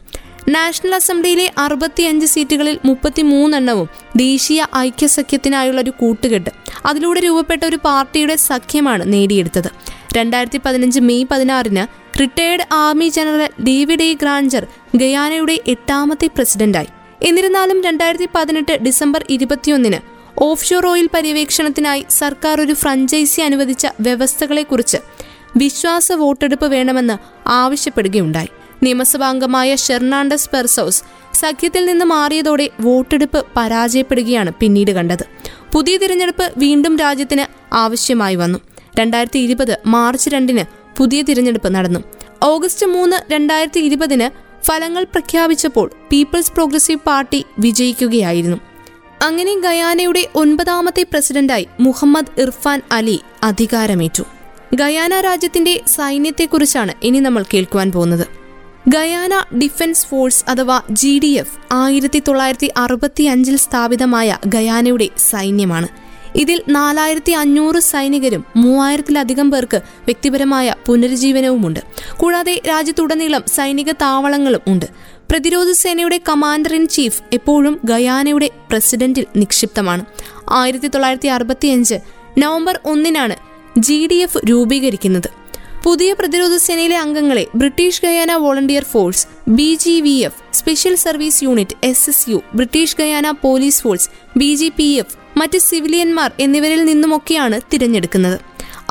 നാഷണൽ 0.48 0.94
അസംബ്ലിയിലെ 0.94 1.52
അറുപത്തിയഞ്ച് 1.58 2.26
സീറ്റുകളിൽ 2.26 2.78
മുപ്പത്തിമൂന്നെണ്ണവും 2.84 3.88
ദേശീയ 4.16 4.66
ഐക്യസഖ്യത്തിനായുള്ള 4.76 5.80
ഒരു 5.80 5.90
കൂട്ടുകെട്ട്. 5.90 6.50
അതിലൂടെ 6.86 7.20
രൂപപ്പെട്ട 7.20 7.64
ഒരു 7.64 7.78
പാർട്ടിയുടെ 7.84 8.36
സഖ്യമാണ് 8.36 9.12
നേടിയെടുത്തത്. 9.12 9.70
രണ്ടായിരത്തി 10.16 10.60
പതിനഞ്ച് 10.64 11.00
മെയ് 11.00 11.24
പതിനാറിന് 11.30 12.02
retired 12.20 12.66
army 12.72 13.08
general 13.08 13.48
David 13.62 14.02
A. 14.02 14.12
Granger 14.12 14.66
ഗയാനയുടെ 14.96 15.58
എട്ടാമത്തെ 15.68 16.26
പ്രസിഡന്റായി. 16.26 16.86
എന്നിരുന്നാലും 17.22 17.82
രണ്ടായിരത്തി 17.82 18.28
പതിനെട്ട് 18.34 18.78
ഡിസംബർ 18.82 19.24
ഇരുപത്തിയൊന്നിന് 19.30 20.00
ഓഫ് 20.42 20.64
ഷോർ 20.64 20.86
ഓയിൽ 20.86 21.08
പര്യവേക്ഷണത്തിനായി 21.14 22.06
സർക്കാർ 22.10 22.60
ഒരു 22.60 22.72
ഫ്രഞ്ചൈസി 22.72 23.40
അനുവദിച്ച 23.40 23.86
വ്യവസ്ഥകളെക്കുറിച്ച് 24.00 24.96
വിശ്വാസ 25.56 26.12
വോട്ടെടുപ്പ് 26.12 26.66
വേണമെന്ന് 26.66 27.16
ആവശ്യപ്പെടുകയുണ്ടായി. 27.48 28.48
നിയമസഭാംഗമായ 28.82 29.76
ഷെർണാണ്ടസ് 29.76 30.50
പെർസോസ് 30.50 31.02
സഖ്യത്തിൽ 31.34 31.86
നിന്ന് 31.86 32.04
മാറിയതോടെ 32.04 32.70
വോട്ടെടുപ്പ് 32.80 33.46
പരാജയപ്പെടുകയാണ് 33.56 34.52
പിന്നീട് 34.60 34.90
കണ്ടത്. 34.90 35.24
പുതിയ 35.74 35.96
തിരഞ്ഞെടുപ്പ് 35.96 36.52
വീണ്ടും 36.56 36.98
രാജ്യത്തിന് 36.98 37.74
ആവശ്യമായി 37.74 38.34
വന്നു. 38.34 38.58
രണ്ടായിരത്തി 39.00 39.38
ഇരുപത് 39.38 39.78
മാർച്ച് 39.86 40.30
രണ്ടിന് 40.30 40.64
പുതിയ 40.98 41.22
തിരഞ്ഞെടുപ്പ് 41.22 41.74
നടന്നു. 41.74 42.00
ഓഗസ്റ്റ് 42.42 42.86
മൂന്ന് 42.86 43.32
രണ്ടായിരത്തി 43.32 43.80
ഇരുപതിന് 43.80 44.52
ഫലങ്ങൾ 44.66 45.04
പ്രഖ്യാപിച്ചപ്പോൾ 45.04 45.90
പീപ്പിൾസ് 46.12 46.52
പ്രോഗ്രസീവ് 46.52 46.98
പാർട്ടി 47.06 47.44
വിജയിക്കുകയായിരുന്നു. 47.58 48.56
അങ്ങനെ 49.22 49.60
ഗയാനയുടെ 49.60 50.28
ഒൻപതാമത്തെ 50.34 51.02
പ്രസിഡന്റായി 51.02 51.68
മുഹമ്മദ് 51.80 52.40
ഇർഫാൻ 52.40 52.82
അലി 52.92 53.20
അധികാരമേറ്റു. 53.42 54.22
ഗയാന 54.74 55.20
രാജ്യത്തിന്റെ 55.20 55.80
സൈന്യത്തെക്കുറിച്ചാണ് 55.86 56.92
ഇനി 57.02 57.20
നമ്മൾ 57.20 57.44
കേൾക്കുവാൻ 57.54 57.92
പോകുന്നത്. 57.92 58.41
ഗയാന 58.88 59.58
ഡിഫൻസ് 59.58 60.06
ഫോഴ്സ് 60.06 60.44
അഥവാ 60.48 60.82
ജി 60.90 61.18
ഡി 61.18 61.26
എഫ് 61.26 61.58
ആയിരത്തി 61.72 62.22
തൊള്ളായിരത്തി 62.28 62.72
അറുപത്തി 62.76 63.22
അഞ്ചിൽ 63.22 63.56
സ്ഥാപിതമായ 63.56 64.38
ഗയാനയുടെ 64.46 65.08
സൈന്യമാണ്. 65.16 65.88
ഇതിൽ 66.36 66.62
നാലായിരത്തി 66.68 67.32
അഞ്ഞൂറ് 67.32 67.80
സൈനികരും 67.80 68.44
മൂവായിരത്തിലധികം 68.56 69.50
പേർക്ക് 69.50 69.76
വ്യക്തിപരമായ 69.76 70.74
പുനരുജ്ജീവനവുമുണ്ട്. 70.86 71.80
കൂടാതെ 72.16 72.60
രാജ്യത്തുടനീളം 72.68 73.42
സൈനിക 73.46 73.92
താവളങ്ങളും 73.92 74.60
ഉണ്ട്. 74.66 74.86
പ്രതിരോധ 75.30 75.70
സേനയുടെ 75.70 76.20
കമാൻഡർ 76.28 76.74
ഇൻ 76.74 76.86
ചീഫ് 76.86 77.22
എപ്പോഴും 77.32 77.80
ഗയാനയുടെ 77.84 78.50
പ്രസിഡന്റിൽ 78.70 79.26
നിക്ഷിപ്തമാണ്. 79.36 80.04
ആയിരത്തി 80.50 80.88
തൊള്ളായിരത്തി 80.88 81.28
അറുപത്തിയഞ്ച് 81.28 81.94
നവംബർ 82.38 82.80
ഒന്നിനാണ് 82.84 83.36
ജി 83.78 84.08
ഡി 84.10 84.14
എഫ് 84.14 84.38
രൂപീകരിക്കുന്നത്. 84.50 85.41
പുതിയ 85.84 86.10
പ്രതിരോധ 86.18 86.54
സേനയിലെ 86.64 86.96
അംഗങ്ങളെ 87.04 87.42
British 87.60 88.00
Guyana 88.04 88.32
volunteer 88.42 88.84
force 88.90 89.24
B 89.58 89.70
G 89.84 89.94
V 90.06 90.12
F 90.26 90.38
special 90.58 90.94
service 91.04 91.40
unit 91.44 91.76
S 91.88 92.04
S 92.10 92.26
U 92.30 92.38
British 92.58 92.96
Guyana 93.00 93.30
police 93.44 93.82
force 93.84 94.08
B 94.40 94.50
G 94.60 94.68
P 94.76 94.86
F 95.02 95.16
മറ്റ് 95.40 95.60
സിവിലിയന്മാർ 95.66 96.30
എന്നിവരിൽ 96.44 96.82
നിന്നുമൊക്കെയാണ് 96.90 97.58
തിരഞ്ഞെടുക്കുന്നത്. 97.72 98.38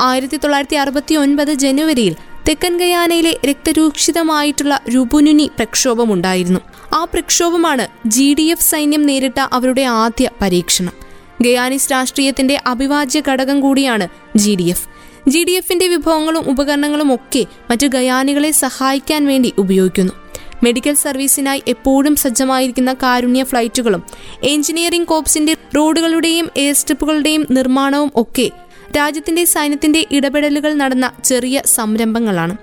ആയിരത്തി 0.00 0.36
തൊള്ളായിരത്തി 0.36 0.78
അറുപത്തി 0.82 1.14
ഒൻപത് 1.14 1.52
ജനുവരിയിൽ 1.64 2.14
തെക്കൻ 2.48 2.76
ഗയാനയിലെ 2.82 3.34
രക്തരൂക്ഷിതമായിട്ടുള്ള 3.50 4.76
രുപുനുനി 4.94 5.50
പ്രക്ഷോഭമുണ്ടായിരുന്നു. 5.58 6.60
ആ 6.98 7.02
പ്രക്ഷോഭമാണ് 7.14 7.86
ജി 8.16 8.28
ഡി 8.38 8.48
എഫ് 8.54 8.68
സൈന്യം 8.70 9.04
നേരിട്ട 9.10 9.40
അവരുടെ 9.58 9.86
ആദ്യ 10.04 10.28
പരീക്ഷണം. 10.42 10.94
ഗയാനിസ് 11.42 11.92
രാഷ്ട്രീയത്തിന്റെ 11.92 12.56
അവിഭാജ്യ 12.66 13.20
ഘടകം 13.28 13.60
കൂടിയാണ് 13.60 14.08
G 14.42 14.54
D 14.60 14.66
F. 14.74 14.86
G 15.28 15.44
D 15.44 15.52
എഫിന്റെ 15.52 15.88
വിഭവങ്ങളും 15.88 16.50
ഉപകരണങ്ങളും 16.50 17.14
ഒക്കെ 17.14 17.46
മറ്റു 17.70 17.86
ഗയാനികളെ 17.86 18.50
സഹായിക്കാൻ 18.50 19.26
വേണ്ടി 19.26 19.52
ഉപയോഗിക്കുന്നു. 19.58 20.12
മെഡിക്കൽ 20.62 20.94
സർവീസിനായി 20.94 21.62
എപ്പോഴും 21.68 22.16
സജ്ജമായിരിക്കുന്ന 22.16 22.92
കാരുണ്യ 22.92 23.44
ഫ്ലൈറ്റുകളും 23.44 24.02
എഞ്ചിനീയറിംഗ് 24.42 25.06
കോപ്സിന്റെ 25.06 25.56
റോഡുകളുടെയും 25.76 26.50
എയർ 26.56 26.74
സ്ട്രിപ്പുകളുടെയും 26.74 27.46
നിർമ്മാണവും 27.50 28.12
ഒക്കെ 28.14 28.50
രാജ്യത്തിന്റെ 28.96 29.44
സൈന്യത്തിന്റെ 29.44 30.06
ഇടപെടലുകൾ 30.10 30.72
നടന്ന 30.72 31.12
ചെറിയ 31.24 31.62
സംരംഭങ്ങളാണ്. 31.64 32.56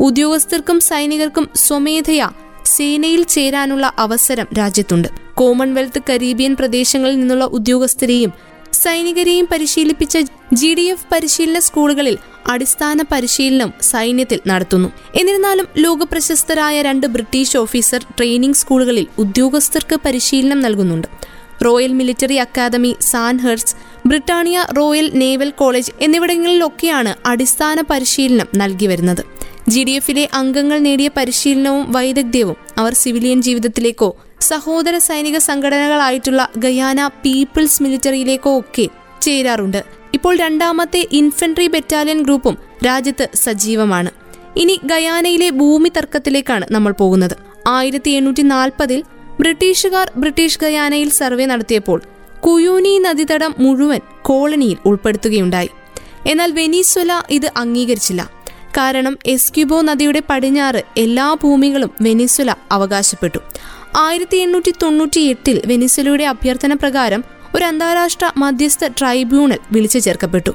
ഉദ്യോഗസ്ഥർക്കും 0.00 0.80
സൈനികർക്കും 0.80 1.48
സ്വമേധയാ 1.54 2.30
സേനയിൽ 2.64 3.22
ചേരാനുള്ള 3.22 3.92
അവസരം 3.98 4.46
രാജ്യത്തുണ്ട്. 4.58 5.08
കോമൺവെൽത്ത് 5.34 6.02
കരീബിയൻ 6.10 6.56
പ്രദേശങ്ങളിൽ 6.56 7.20
നിന്നുള്ള 7.20 7.44
ഉദ്യോഗസ്ഥരെയും 7.44 8.32
സൈനികരെയും 8.72 9.48
പരിശീലിപ്പിച്ച 9.52 10.18
ജി 10.52 10.74
ഡി 10.74 10.82
എഫ് 10.82 11.06
പരിശീലന 11.12 11.58
സ്കൂളുകളിൽ 11.58 12.18
അടിസ്ഥാന 12.50 13.02
പരിശീലനം 13.02 13.72
സൈന്യത്തിൽ 13.82 14.40
നടത്തുന്നു. 14.46 14.92
എന്നിരുന്നാലും 15.14 15.66
ലോകപ്രശസ്തരായ 15.78 16.82
രണ്ട് 16.82 17.06
ബ്രിട്ടീഷ് 17.06 17.56
ഓഫീസർ 17.56 18.04
ട്രെയിനിംഗ് 18.18 18.56
സ്കൂളുകളിൽ 18.56 19.06
ഉദ്യോഗസ്ഥർക്ക് 19.18 19.96
പരിശീലനം 19.96 20.60
നൽകുന്നുണ്ട്. 20.60 21.08
Royal 21.64 21.92
military 21.92 22.34
academy 22.34 22.96
Sandhurst 23.00 23.76
Britannia 24.06 24.66
royal 24.76 25.10
naval 25.14 25.50
college 25.50 25.92
എന്നിവിടങ്ങളിലൊക്കെയാണ് 26.00 27.14
അടിസ്ഥാന 27.26 27.80
പരിശീലനം 27.80 28.46
നൽകി 28.54 28.86
വരുന്നത്. 28.86 29.24
ജി 29.68 29.82
ഡി 29.82 29.90
എഫിലെ 29.90 30.28
അംഗങ്ങൾ 30.34 30.78
നേടിയ 30.78 31.10
പരിശീലനവും 31.16 31.92
വൈദഗ്ധ്യവും 31.92 32.56
അവർ 32.78 32.94
സിവിലിയൻ 32.94 33.42
ജീവിതത്തിലേക്കോ 33.42 34.16
സഹോദര 34.40 34.98
സൈനിക 34.98 35.38
സംഘടനകളായിട്ടുള്ള 35.38 36.48
ഗയാന 36.58 37.06
പീപ്പിൾസ് 37.06 37.82
മിലിറ്ററിയിലേക്കോ 37.82 38.58
ഒക്കെ 38.58 38.88
ചേരാറുണ്ട്. 39.22 39.84
ഇപ്പോൾ 40.14 40.36
രണ്ടാമത്തെ 40.36 41.08
ഇൻഫൻട്രി 41.12 41.66
ബറ്റാലിയൻ 41.66 42.22
ഗ്രൂപ്പും 42.22 42.58
രാജ്യത്ത് 42.86 43.28
സജീവമാണ്. 43.34 44.10
ഇനി 44.56 44.80
ഗയാനയിലെ 44.84 45.50
ഭൂമി 45.50 45.88
തർക്കത്തിലേക്കാണ് 45.88 46.66
നമ്മൾ 46.70 46.92
പോകുന്നത്. 46.92 47.36
ആയിരത്തി 47.66 48.10
എണ്ണൂറ്റി 48.10 48.42
നാൽപ്പതിൽ 48.42 49.04
ബ്രിട്ടീഷുകാർ 49.40 50.12
ബ്രിട്ടീഷ് 50.16 50.60
ഗയാനയിൽ 50.60 51.08
സർവേ 51.08 51.46
നടത്തിയപ്പോൾ 51.46 52.02
കുയൂനി 52.46 52.98
നദീതടം 52.98 53.54
മുഴുവൻ 53.58 54.00
കോളനിയിൽ 54.22 54.78
ഉൾപ്പെടുത്തുകയുണ്ടായി. 54.86 55.70
എന്നാൽ 56.26 56.52
വെനീസ്വല 56.52 57.22
ഇത് 57.30 57.52
അംഗീകരിച്ചില്ല. 57.56 58.30
കാരണം 58.78 59.18
എസ്ക്യുബോ 59.26 59.80
നദിയുടെ 59.80 60.22
പടിഞ്ഞാറ് 60.30 60.82
എല്ലാ 60.96 61.34
ഭൂമികളും 61.34 61.90
വെനിസ്വല 62.00 62.54
അവകാശപ്പെട്ടു. 62.72 63.38
ആയിരത്തി 63.96 64.36
എണ്ണൂറ്റി 64.36 64.74
തൊണ്ണൂറ്റി 64.82 65.20
എട്ടിൽ 65.20 65.62
വെനിസലയുടെ 65.66 66.24
അഭ്യർത്ഥന 66.24 66.74
പ്രകാരം 66.74 67.24
ഒരു 67.54 67.64
അന്താരാഷ്ട്ര 67.64 68.30
മധ്യസ്ഥ 68.36 68.86
ട്രൈബ്യൂണൽ 68.86 69.58
വിളിച്ചു 69.72 69.98
ചേർക്കപ്പെട്ടു. 69.98 70.54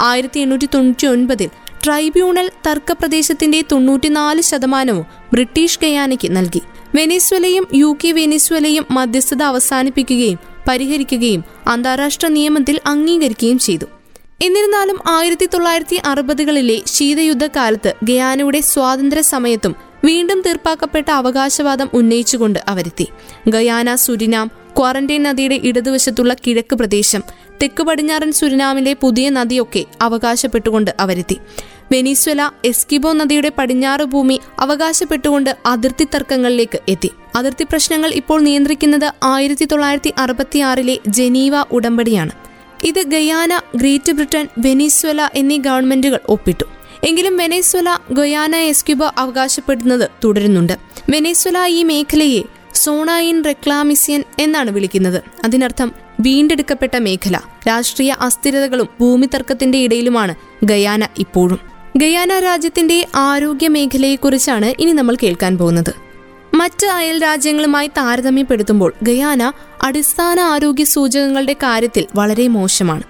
ആയിരത്തി 0.00 0.40
എണ്ണൂറ്റി 0.40 0.66
തൊണ്ണൂറ്റി 0.66 1.06
ഒൻപതിൽ 1.06 1.50
ട്രൈബ്യൂണൽ 1.84 2.50
തർക്കപ്രദേശത്തിന്റെ 2.66 3.64
തൊണ്ണൂറ്റിനാല് 3.72 4.40
ശതമാനവും 4.40 5.06
ബ്രിട്ടീഷ് 5.32 5.78
ഗയാനയ്ക്ക് 5.82 6.36
നൽകി. 6.36 6.62
വെനിസ്വലയും 6.94 7.66
യു 7.74 7.96
കെ 8.04 8.12
വെനിസ്വലയും 8.12 8.86
മധ്യസ്ഥത 8.90 9.42
അവസാനിപ്പിക്കുകയും 9.42 10.38
പരിഹരിക്കുകയും 10.68 11.44
അന്താരാഷ്ട്ര 11.66 12.26
നിയമത്തിൽ 12.26 12.80
അംഗീകരിക്കുകയും 12.86 13.58
ചെയ്തു. 13.58 13.86
എന്നിരുന്നാലും 14.42 14.98
ആയിരത്തി 15.08 15.46
തൊള്ളായിരത്തി 15.46 16.00
അറുപതുകളിലെ 16.04 16.82
ശീതയുദ്ധകാലത്ത് 16.86 17.94
ഗയാനയുടെ 18.04 18.60
സ്വാതന്ത്ര്യ 18.60 19.20
സമയത്തും 19.20 19.89
വീണ്ടും 20.04 20.40
തീർപ്പാക്കപ്പെട്ട 20.40 21.10
അവകാശവാദം 21.10 21.90
ഉന്നയിച്ചുകൊണ്ട് 21.94 22.58
അവരെത്തി. 22.68 23.06
ഗയാന 23.48 23.94
സുരിനാം 23.94 24.50
ക്വാറന്റൈൻ 24.78 25.22
നദിയുടെ 25.22 25.60
ഇടതുവശത്തുള്ള 25.62 26.34
കിഴക്ക് 26.34 26.76
പ്രദേശം 26.76 27.22
തെക്ക് 27.62 27.82
പടിഞ്ഞാറൻ 27.82 28.32
സുരിനാമിലെ 28.32 28.92
പുതിയ 28.92 29.30
നദിയൊക്കെ 29.30 29.84
അവകാശപ്പെട്ടുകൊണ്ട് 30.00 30.90
അവരെത്തി. 31.00 31.36
വെനീസ്വല 31.92 32.50
എസ്കിബോ 32.64 33.12
നദിയുടെ 33.12 33.52
പടിഞ്ഞാറ് 33.58 34.04
ഭൂമി 34.04 34.40
അവകാശപ്പെട്ടുകൊണ്ട് 34.58 35.56
അതിർത്തി 35.66 36.06
തർക്കങ്ങളിലേക്ക് 36.14 36.78
എത്തി. 36.88 37.10
അതിർത്തി 37.36 37.64
പ്രശ്നങ്ങൾ 37.64 38.10
ഇപ്പോൾ 38.10 38.40
നിയന്ത്രിക്കുന്നത് 38.40 39.12
ആയിരത്തി 39.22 39.64
തൊള്ളായിരത്തി 39.64 40.12
അറുപത്തിയാറിലെ 40.18 40.98
ജനീവ 41.08 41.52
ഉടമ്പടിയാണ്. 41.72 42.30
ഇത് 42.84 43.02
ഗയാന 43.02 43.60
ഗ്രേറ്റ് 43.76 44.12
ബ്രിട്ടൻ 44.12 44.48
വെനീസ്വല 44.58 45.28
എന്നീ 45.34 45.58
ഗവൺമെന്റുകൾ 45.58 46.20
ഒപ്പിട്ടു. 46.28 46.64
എങ്കിലും 47.04 47.36
വെനേസ്വല 47.36 47.98
ഗൊയാന 48.12 48.56
എസ്ക്യൂബ 48.56 49.04
അവകാശപ്പെടുന്നത് 49.04 50.10
തുടരുന്നുണ്ട്. 50.24 50.72
വെനേസ്വല 51.10 51.66
ഈ 51.66 51.82
മേഖലയെ 51.82 52.42
സോണായിൻ 52.74 53.44
റെക്ലാമിസിയൻ 53.44 54.24
എന്നാണ് 54.38 54.70
വിളിക്കുന്നത്. 54.70 55.22
അതിനർത്ഥം 55.44 55.92
വീണ്ടെടുക്കപ്പെട്ട 56.20 56.96
മേഖല. 56.96 57.40
രാഷ്ട്രീയ 57.68 58.16
അസ്ഥിരതകളും 58.20 58.88
ഭൂമി 59.00 59.28
തർക്കത്തിന്റെ 59.34 59.78
ഇടയിലുമാണ് 59.78 60.34
ഗയാന 60.64 61.08
ഇപ്പോഴും. 61.18 61.58
ഗയാന 61.96 62.38
രാജ്യത്തിന്റെ 62.38 63.06
ആരോഗ്യ 63.14 63.68
മേഖലയെക്കുറിച്ചാണ് 63.68 64.74
ഇനി 64.78 64.92
നമ്മൾ 64.92 65.16
കേൾക്കാൻ 65.22 65.58
പോകുന്നത്. 65.58 65.94
മറ്റ് 66.54 66.86
അയൽ 66.86 67.22
രാജ്യങ്ങളുമായി 67.22 67.86
താരതമ്യപ്പെടുത്തുമ്പോൾ 67.86 68.94
ഗയാന 69.02 69.52
അടിസ്ഥാന 69.82 70.40
ആരോഗ്യ 70.40 70.84
സൂചകങ്ങളുടെ 70.84 71.52
കാര്യത്തിൽ 71.52 72.06
വളരെ 72.14 72.48
മോശമാണ്. 72.48 73.02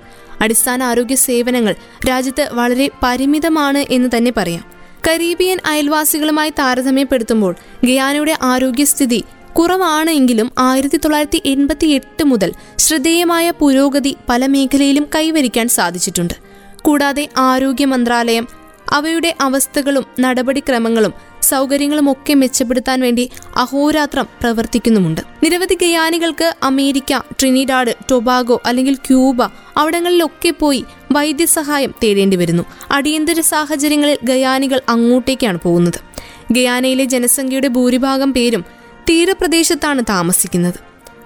അടിസ്ഥാന 0.42 0.82
ആരോഗ്യ 0.82 1.14
സേവനങ്ങൾ 1.14 1.74
രാജ്യത്ത് 2.08 2.48
വളരെ 2.52 2.90
പരിമിതമാണ് 3.02 3.84
എന്ന് 3.90 4.08
തന്നെ 4.16 4.32
പറയാം. 4.36 4.64
കരീബിയൻ 5.08 5.58
അയൽവാസികളുമായി 5.66 6.50
താരതമ്യപ്പെടുത്തുമ്പോൾ 6.58 7.56
ഗയാനയുടെ 7.84 8.36
ആരോഗ്യസ്ഥിതി 8.42 9.24
കുറവാണ് 9.58 10.10
എങ്കിലും 10.10 10.52
ആയിരത്തി 10.58 10.96
തൊള്ളായിരത്തി 10.96 11.42
എൺപത്തി 11.44 11.86
എട്ട് 11.86 12.24
മുതൽ 12.24 12.52
ശ്രദ്ധേയമായ 12.78 13.50
പുരോഗതി 13.50 14.16
പല 14.28 14.46
മേഖലയിലും 14.46 15.06
കൈവരിക്കാൻ 15.14 15.68
സാധിച്ചിട്ടുണ്ട്. 15.68 16.34
കൂടാതെ 16.82 17.28
ആരോഗ്യ 17.38 17.84
മന്ത്രാലയം 17.84 18.48
അവയുടെ 18.92 19.36
അവസ്ഥകളും 19.40 20.04
നടപടിക്രമങ്ങളും 20.20 21.14
സൗകര്യങ്ങളും 21.42 22.12
ഒക്കെ 22.12 22.34
മെച്ചപ്പെടുത്താൻ 22.34 23.00
വേണ്ടി 23.00 23.30
അഹോരാത്രം 23.56 24.26
പ്രവർത്തിക്കുന്നുമുണ്ട്. 24.40 25.20
നിരവധി 25.42 25.74
ഗയാനികൾക്ക് 25.74 26.54
അമേരിക്ക 26.62 27.18
ട്രിനിഡാഡ് 27.40 27.94
ടൊബാഗോ 28.10 28.60
അല്ലെങ്കിൽ 28.66 28.94
ക്യൂബ 28.94 29.42
അവിടങ്ങളിലൊക്കെ 29.76 30.50
പോയി 30.50 30.84
വൈദ്യസഹായം 31.12 31.94
തേടേണ്ടി 32.04 32.36
വരുന്നു. 32.36 32.62
അടിയന്തര 32.90 33.40
സാഹചര്യങ്ങളിൽ 33.40 34.18
ഗയാനികൾ 34.24 34.80
അങ്ങോട്ടേക്കാണ് 34.88 35.58
പോകുന്നത്. 35.62 36.00
ഗയാനയിലെ 36.52 37.04
ജനസംഖ്യയുടെ 37.04 37.68
ഭൂരിഭാഗം 37.68 38.32
പേരും 38.32 38.64
തീരപ്രദേശത്താണ് 39.10 40.02
താമസിക്കുന്നത്. 40.08 40.74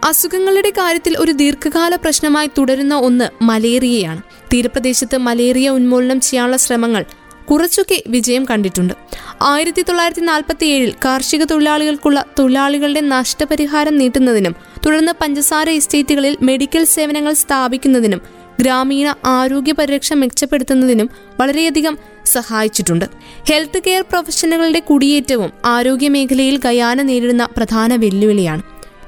അസുഖങ്ങളുടെ 0.04 0.70
കാര്യത്തിൽ 0.70 1.16
ഒരു 1.18 1.32
ദീർഘകാല 1.32 1.94
പ്രശ്നമായി 1.94 2.50
തുടരുന്ന 2.58 2.94
ഒന്ന് 2.94 3.28
മലേറിയയാണ്. 3.42 4.22
തീരപ്രദേശത്ത് 4.52 5.18
മലേറിയ 5.18 5.70
ഉന്മൂലനം 5.70 6.20
ചെയ്യാനുള്ള 6.20 6.56
ശ്രമങ്ങൾ 6.56 7.04
കുറച്ചൊക്കെ 7.50 8.02
വിജയം 8.06 8.44
കണ്ടിട്ടുണ്ട്. 8.44 8.94
ആയിരത്തി 9.42 9.82
തൊള്ളായിരത്തി 9.82 10.20
നാൽപ്പത്തി 10.20 10.66
ഏഴിൽ 10.66 10.94
കാർഷിക 11.04 11.44
തൊഴിലാളികൾക്കുള്ള 11.44 12.24
തൊഴിലാളികളുടെ 12.38 13.00
നഷ്ടപരിഹാരം 13.00 13.98
നീട്ടുന്നതിനും 13.98 14.54
തുടർന്ന് 14.86 15.12
പഞ്ചസാര 15.20 15.70
എസ്റ്റേറ്റുകളിൽ 15.70 16.36
മെഡിക്കൽ 16.42 16.84
സേവനങ്ങൾ 16.84 17.32
സ്ഥാപിക്കുന്നതിനും 17.32 18.22
ഗ്രാമീണ 18.60 19.14
ആരോഗ്യ 19.26 19.72
പരിരക്ഷ 19.72 20.12
മെച്ചപ്പെടുത്തുന്നതിനും 20.12 21.10
വളരെയധികം 21.40 21.98
സഹായിച്ചിട്ടുണ്ട്. 22.24 23.06
ഹെൽത്ത് 23.48 23.82
കെയർ 23.86 24.02
പ്രൊഫഷണലുകളുടെ 24.02 24.80
കുടിയേറ്റവും 24.80 25.52
ആരോഗ്യ 25.64 26.08
മേഖലയിൽ 26.08 26.56
ഗയാന 26.56 27.02
നേരിടുന്ന 27.02 27.46
പ്രധാന 27.56 27.96
വെല്ലുവിളിയാണ്. 27.96 28.62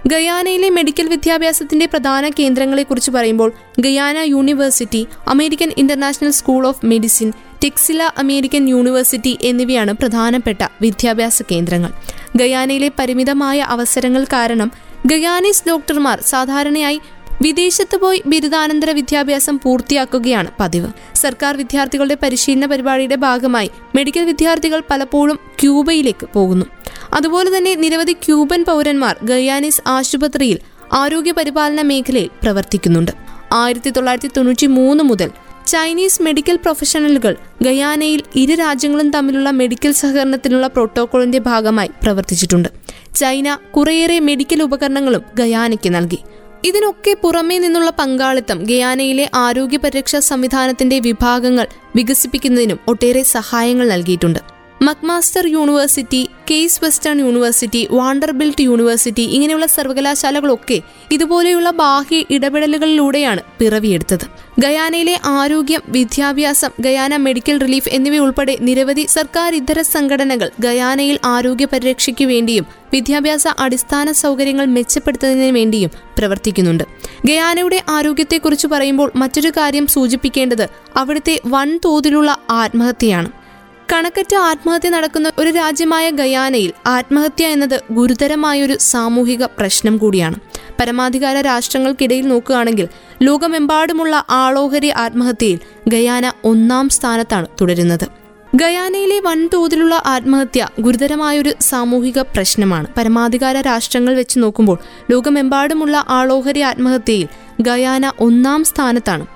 ഗയാനയിലെ 0.07 0.69
മെഡിക്കൽ 0.71 1.07
വിദ്യാഭ്യാസത്തിന്റെ 1.09 1.87
പ്രധാന 1.87 2.29
കേന്ദ്രങ്ങളെക്കുറിച്ച് 2.29 3.11
പറയുമ്പോൾ 3.11 3.53
Guyana 3.81 4.19
university 4.19 5.07
American 5.29 5.71
international 5.77 6.31
school 6.31 6.67
of 6.67 6.87
medicine 6.87 7.33
Texila 7.65 8.03
American 8.19 8.69
university 8.69 9.39
എന്നിവയാണ് 9.43 9.93
പ്രധാനപ്പെട്ട 9.93 10.63
വിദ്യാഭ്യാസ 10.83 11.43
കേന്ദ്രങ്ങൾ. 11.53 11.91
ഗയാനയിലെ 12.37 12.91
പരിമിതമായ 12.99 13.59
അവസരങ്ങൾ 13.61 14.25
കാരണം 14.25 14.73
ഗയാനീസ് 15.07 15.65
ഡോക്ടർമാർ 15.69 16.21
സാധാരണയായി 16.21 17.01
വിദേശത്ത് 17.43 17.97
പോയി 17.97 18.23
ബിരുദാനന്തര 18.27 18.91
വിദ്യാഭ്യാസം 18.91 19.59
പൂർത്തിയാക്കുകയാണ് 19.59 20.51
പതിവ്. 20.61 20.89
സർക്കാർ 21.15 21.57
വിദ്യാർത്ഥികളുടെ 21.57 22.17
പരിശീലന 22.23 22.67
പരിപാടിയുടെ 22.67 23.17
ഭാഗമായി 23.17 23.71
മെഡിക്കൽ 23.97 24.25
വിദ്യാർത്ഥികൾ 24.25 24.83
പലപ്പോഴും 24.91 25.39
ക്യൂബയിലേക്ക് 25.61 26.27
പോകുന്നു. 26.33 26.67
അതുപോലെ 27.13 27.59
തന്നെ 27.59 27.75
നിരവധി 27.75 28.13
ക്യൂബൻ 28.13 28.65
പൗരന്മാർ 28.65 29.17
ഗയാനീസ് 29.23 29.83
ആശുപത്രിയിൽ 29.87 30.59
ആരോഗ്യ 30.93 31.33
പരിപാലന 31.33 31.83
മേഖലയിൽ 31.83 32.31
പ്രവർത്തിക്കുന്നുണ്ട്. 32.43 33.13
ആയിരത്തി 33.53 33.91
തൊള്ളായിരത്തി 33.91 34.31
തൊണ്ണൂറ്റി 34.37 34.67
മൂന്ന് 34.67 35.05
മുതൽ 35.05 35.31
ചൈനീസ് 35.67 36.23
മെഡിക്കൽ 36.23 36.57
പ്രൊഫഷണലുകൾ 36.57 37.37
ഗയാനയിൽ 37.63 38.23
ഇരു 38.37 38.55
രാജ്യങ്ങളും 38.55 39.11
തമ്മിലുള്ള 39.11 39.51
മെഡിക്കൽ 39.51 39.93
സഹകരണത്തിനുള്ള 39.93 40.67
പ്രോട്ടോകോളിന്റെ 40.67 41.39
ഭാഗമായി 41.39 41.91
പ്രവർത്തിച്ചിട്ടുണ്ട്. 42.03 42.69
ചൈന 43.15 43.55
കുറേയേറെ 43.55 44.21
മെഡിക്കൽ 44.21 44.63
ഉപകരണങ്ങളും 44.63 45.23
ഗയാനയ്ക്ക് 45.35 45.95
നൽകി. 45.95 46.19
ഇതിനൊക്കെ 46.65 47.17
പുറമേ 47.23 47.59
നിന്നുള്ള 47.59 47.91
പങ്കാളിത്തം 47.91 48.65
ഗയാനയിലെ 48.65 49.31
ആരോഗ്യ 49.35 49.77
പരിരക്ഷാ 49.77 50.21
സംവിധാനത്തിന്റെ 50.21 50.99
വിഭാഗങ്ങൾ 50.99 51.67
വികസിപ്പിക്കുന്നതിനും 51.97 52.79
ഒട്ടേറെ 52.89 53.23
സഹായങ്ങൾ 53.23 53.89
നൽകിയിട്ടുണ്ട്. 53.89 54.56
McMaster 54.83 55.47
university 55.47 56.29
Case 56.51 56.81
Western 56.85 57.21
university 57.21 57.89
Vanderbilt 57.91 58.63
university 58.63 59.23
ഇങ്ങനെയുള്ള 59.23 59.67
സർവകലാശാലകളൊക്കെ 59.67 60.83
ഇതുപോലെയുള്ള 61.13 61.71
ബാഹ്യ 61.71 62.25
ഇടപെടലുകളിലൂടെയാണ് 62.31 63.41
പിറവിയെടുത്തത്. 63.59 64.27
ഗയാനയിലെ 64.59 65.21
ആരോഗ്യം 65.25 65.81
വിദ്യാഭ്യാസം 65.89 66.71
ഗയാന 66.81 67.17
മെഡിക്കൽ 67.17 67.59
റിലീഫ് 67.59 67.89
എന്നിവയുൾപ്പെടെ 67.89 68.57
നിരവധി 68.61 69.07
സർക്കാർ 69.07 69.55
ഇതര 69.55 69.83
സംഘടനകൾ 69.83 70.51
ഗയാനയിൽ 70.61 71.19
ആരോഗ്യ 71.25 71.65
പരിരക്ഷയ്ക്ക് 71.65 72.25
വേണ്ടിയും 72.25 72.67
വിദ്യാഭ്യാസ 72.93 73.49
അടിസ്ഥാന 73.59 74.13
സൗകര്യങ്ങൾ 74.13 74.65
മെച്ചപ്പെടുത്തുന്നതിന് 74.65 75.55
വേണ്ടിയും 75.55 75.91
പ്രവർത്തിക്കുന്നുണ്ട്. 76.19 76.85
ഗയാനയുടെ 77.25 77.83
ആരോഗ്യത്തെക്കുറിച്ച് 77.89 78.67
പറയുമ്പോൾ 78.67 79.13
മറ്റൊരു 79.17 79.53
കാര്യം 79.57 79.87
സൂചിപ്പിക്കേണ്ടത് 79.87 80.69
അവിടുത്തെ 80.97 81.41
വൻതോതിലുള്ള 81.47 82.39
ആത്മഹത്യയാണ്. 82.51 83.46
കണക്കറ്റ 83.91 84.35
ആത്മഹത്യ 84.35 84.89
നടക്കുന്ന 84.89 85.33
ഒരു 85.39 85.51
രാജ്യമായ 85.51 86.11
ഗയാനയിൽ 86.11 86.73
ആത്മഹത്യ 86.87 87.47
എന്നത് 87.47 87.83
ഗുരുതരമായൊരു 87.91 88.77
സാമൂഹിക 88.93 89.45
പ്രശ്നം 89.45 89.95
കൂടിയാണ്. 89.97 90.37
പരമാധികാര 90.81 91.37
രാഷ്ട്രങ്ങൾക്കിടയിൽ 91.41 92.27
നോക്കുകയാണെങ്കിൽ 92.29 92.89
ലോകമെമ്പാടുമുള്ള 93.23 94.25
ആളോഹരി 94.31 94.91
ആത്മഹത്യയിൽ 95.05 95.59
ഗയാന 95.89 96.33
ഒന്നാം 96.45 96.89
സ്ഥാനത്താണ് 96.89 97.47
തുടരുന്നത്. 97.61 98.07
ഗയാനയിലെ 98.55 99.21
വൻതോതിലുള്ള 99.21 100.03
ആത്മഹത്യ 100.07 100.69
ഗുരുതരമായൊരു 100.81 101.55
സാമൂഹിക 101.61 102.19
പ്രശ്നമാണ്. 102.35 102.87
പരമാധികാര 102.99 103.57
രാഷ്ട്രങ്ങൾ 103.61 104.15
വെച്ച് 104.15 104.39
നോക്കുമ്പോൾ 104.39 104.79
ലോകമെമ്പാടുമുള്ള 105.11 106.05
ആളോഹരി 106.09 106.61
ആത്മഹത്യയിൽ 106.61 107.29
ഗയാന 107.61 108.13
ഒന്നാം 108.21 108.65
സ്ഥാനത്താണ്. 108.65 109.27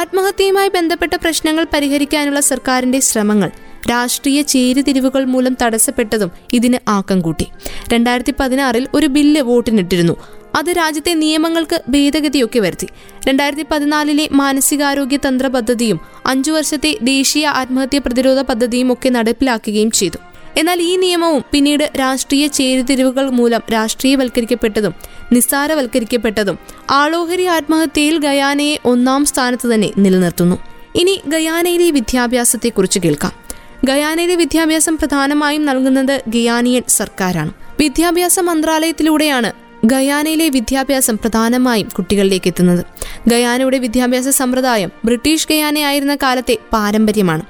ആത്മഹത്യയുമായി 0.00 0.68
ബന്ധപ്പെട്ട 0.68 1.14
പ്രശ്നങ്ങൾ 1.14 1.66
പരിഹരിക്കാനുള്ള 1.74 2.40
സർക്കാരിന്റെ 2.40 3.00
ശ്രമങ്ങൾ 3.00 3.50
രാഷ്ട്രീയ 3.90 4.42
ചേരിതിരിവുകൾ 4.42 5.24
മൂലം 5.24 5.56
തടസ്സപ്പെട്ടതും 5.62 6.30
ഇതിന് 6.52 6.78
ആക്കം 6.88 7.20
കൂട്ടി. 7.20 7.46
രണ്ടായിരത്തി 7.92 8.34
പതിനാറിൽ 8.40 8.88
ഒരു 8.94 9.06
ബില്ല് 9.06 9.40
വോട്ടിനിട്ടിരുന്നു. 9.40 10.16
അത് 10.54 10.70
രാജ്യത്തെ 10.70 11.14
നിയമങ്ങൾക്ക് 11.14 11.82
ഭേദഗതിയൊക്കെ 11.88 12.58
വരുത്തി. 12.58 12.88
രണ്ടായിരത്തി 13.28 13.66
പതിനാലിലെ 13.70 14.28
മാനസികാരോഗ്യ 14.32 15.16
തന്ത്ര 15.16 15.46
പദ്ധതിയും 15.46 16.00
അഞ്ചു 16.26 16.52
വർഷത്തെ 16.52 16.98
ദേശീയ 17.02 17.46
ആത്മഹത്യ 17.46 17.98
പ്രതിരോധ 17.98 18.40
പദ്ധതിയും 18.40 18.92
ഒക്കെ 18.92 19.08
നടപ്പിലാക്കുകയും 19.08 19.90
ചെയ്തു. 19.90 20.16
എന്നാൽ 20.56 20.82
ഈ 20.82 20.96
നിയമവും 20.96 21.44
പിന്നീട് 21.52 21.90
രാഷ്ട്രീയ 22.00 22.46
ചേരിതിരിവുകൾ 22.46 23.30
മൂലം 23.30 23.60
രാഷ്ട്രീയവൽക്കരിക്കപ്പെട്ടതും 23.72 24.94
നിസ്സാരവൽക്കരിക്കപ്പെട്ടതും 25.32 26.58
ആളോഹരി 26.90 27.44
ആത്മഹത്യയിൽ 27.44 28.18
ഗയാനയെ 28.18 28.78
ഒന്നാം 28.84 29.24
സ്ഥാനത്ത് 29.24 29.74
തന്നെ 29.74 29.90
നിലനിർത്തുന്നു. 29.98 30.56
ഇനി 30.94 31.20
ഗയാനയിലെ 31.28 31.90
വിദ്യാഭ്യാസത്തെക്കുറിച്ച് 31.90 32.98
കേൾക്കാം. 32.98 33.37
ഗയാനയിലെ 33.84 34.34
വിദ്യാഭ്യാസം 34.34 34.98
പ്രധാനമായും 34.98 35.66
നൽകുന്നത് 35.66 36.22
ഗയാനിയൻ 36.28 36.82
സർക്കാരാണ്. 36.88 37.52
വിദ്യാഭ്യാസ 37.80 38.38
മന്ത്രാലയത്തിലൂടെയാണ് 38.38 39.52
ഗയാനയിലെ 39.84 40.48
വിദ്യാഭ്യാസം 40.48 41.18
പ്രധാനമായും 41.18 41.88
കുട്ടികളിലേക്ക് 41.88 42.48
എത്തുന്നത്. 42.48 42.84
ഗയാനയുടെ 43.28 43.78
വിദ്യാഭ്യാസ 43.78 44.28
സമ്പ്രദായം 44.28 44.90
ബ്രിട്ടീഷ് 45.04 45.48
ഗയാനയായിരുന്ന 45.50 46.14
കാലത്തെ 46.14 46.58
പാരമ്പര്യമാണ്. 46.72 47.42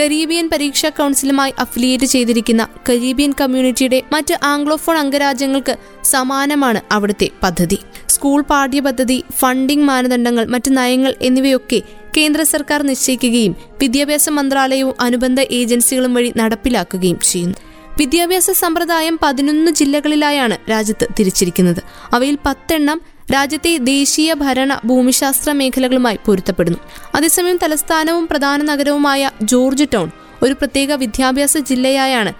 കരീബിയൻ 0.00 0.50
പരീക്ഷാ 0.52 0.88
കൗൺസിലുമായി 0.88 1.54
അഫിലിയേറ്റ് 1.58 2.04
ചെയ്തിരിക്കുന്ന 2.04 2.68
കരീബിയൻ 2.88 3.34
കമ്മ്യൂണിറ്റിയുടെ 3.40 4.02
മറ്റ് 4.12 4.34
ആംഗ്ലോഫോൺ 4.44 4.96
അംഗരാജ്യങ്ങൾക്ക് 4.96 5.76
സമാനമാണ് 6.04 6.80
അവിടുത്തെ 6.92 7.28
പദ്ധതി. 7.42 7.78
സ്കൂൾ 8.14 8.40
പാഠ്യപദ്ധതി 8.50 9.18
ഫണ്ടിംഗ് 9.38 9.84
മാനദണ്ഡങ്ങൾ 9.84 10.44
മറ്റ് 10.54 10.70
നയങ്ങൾ 10.76 11.12
എന്നിവയൊക്കെ 11.22 11.78
കേന്ദ്ര 12.16 12.42
സർക്കാർ 12.42 12.80
നിശ്ചയിക്കുകയും 12.82 13.54
വിദ്യാഭ്യാസ 13.82 14.28
മന്ത്രാലയവും 14.38 14.94
അനുബന്ധ 15.00 15.40
ഏജൻസികളും 15.60 16.12
വഴി 16.14 16.30
നടപ്പിലാക്കുകയും 16.36 17.18
ചെയ്യുന്നു. 17.30 17.58
വിദ്യാഭ്യാസ 17.98 18.50
സമ്പ്രദായം 18.50 19.16
പതിനൊന്ന് 19.22 19.70
ജില്ലകളിലായാണ് 19.70 20.56
രാജ്യത്ത് 20.70 21.06
തിരിച്ചിരിക്കുന്നത്. 21.18 21.80
അവയിൽ 22.12 22.38
പത്തെണ്ണം 22.46 23.00
രാജ്യത്തെ 23.34 23.72
ദേശീയ 23.76 24.30
ഭരണ 24.44 24.72
ഭൂമിശാസ്ത്ര 24.84 25.52
മേഖലകളുമായി 25.52 26.18
പൊരുത്തപ്പെടുന്നു. 26.26 26.80
അതേസമയം 27.14 27.58
തലസ്ഥാനവും 27.62 28.24
പ്രധാന 28.26 28.62
നഗരവുമായ 28.62 29.30
ജോർജ് 29.42 29.86
ടൗൺ 29.94 30.10
ഒരു 30.42 30.54
പ്രത്യേക 30.54 30.92
വിദ്യാഭ്യാസ 30.92 31.58
ജില്ലയായാണ് 31.70 32.32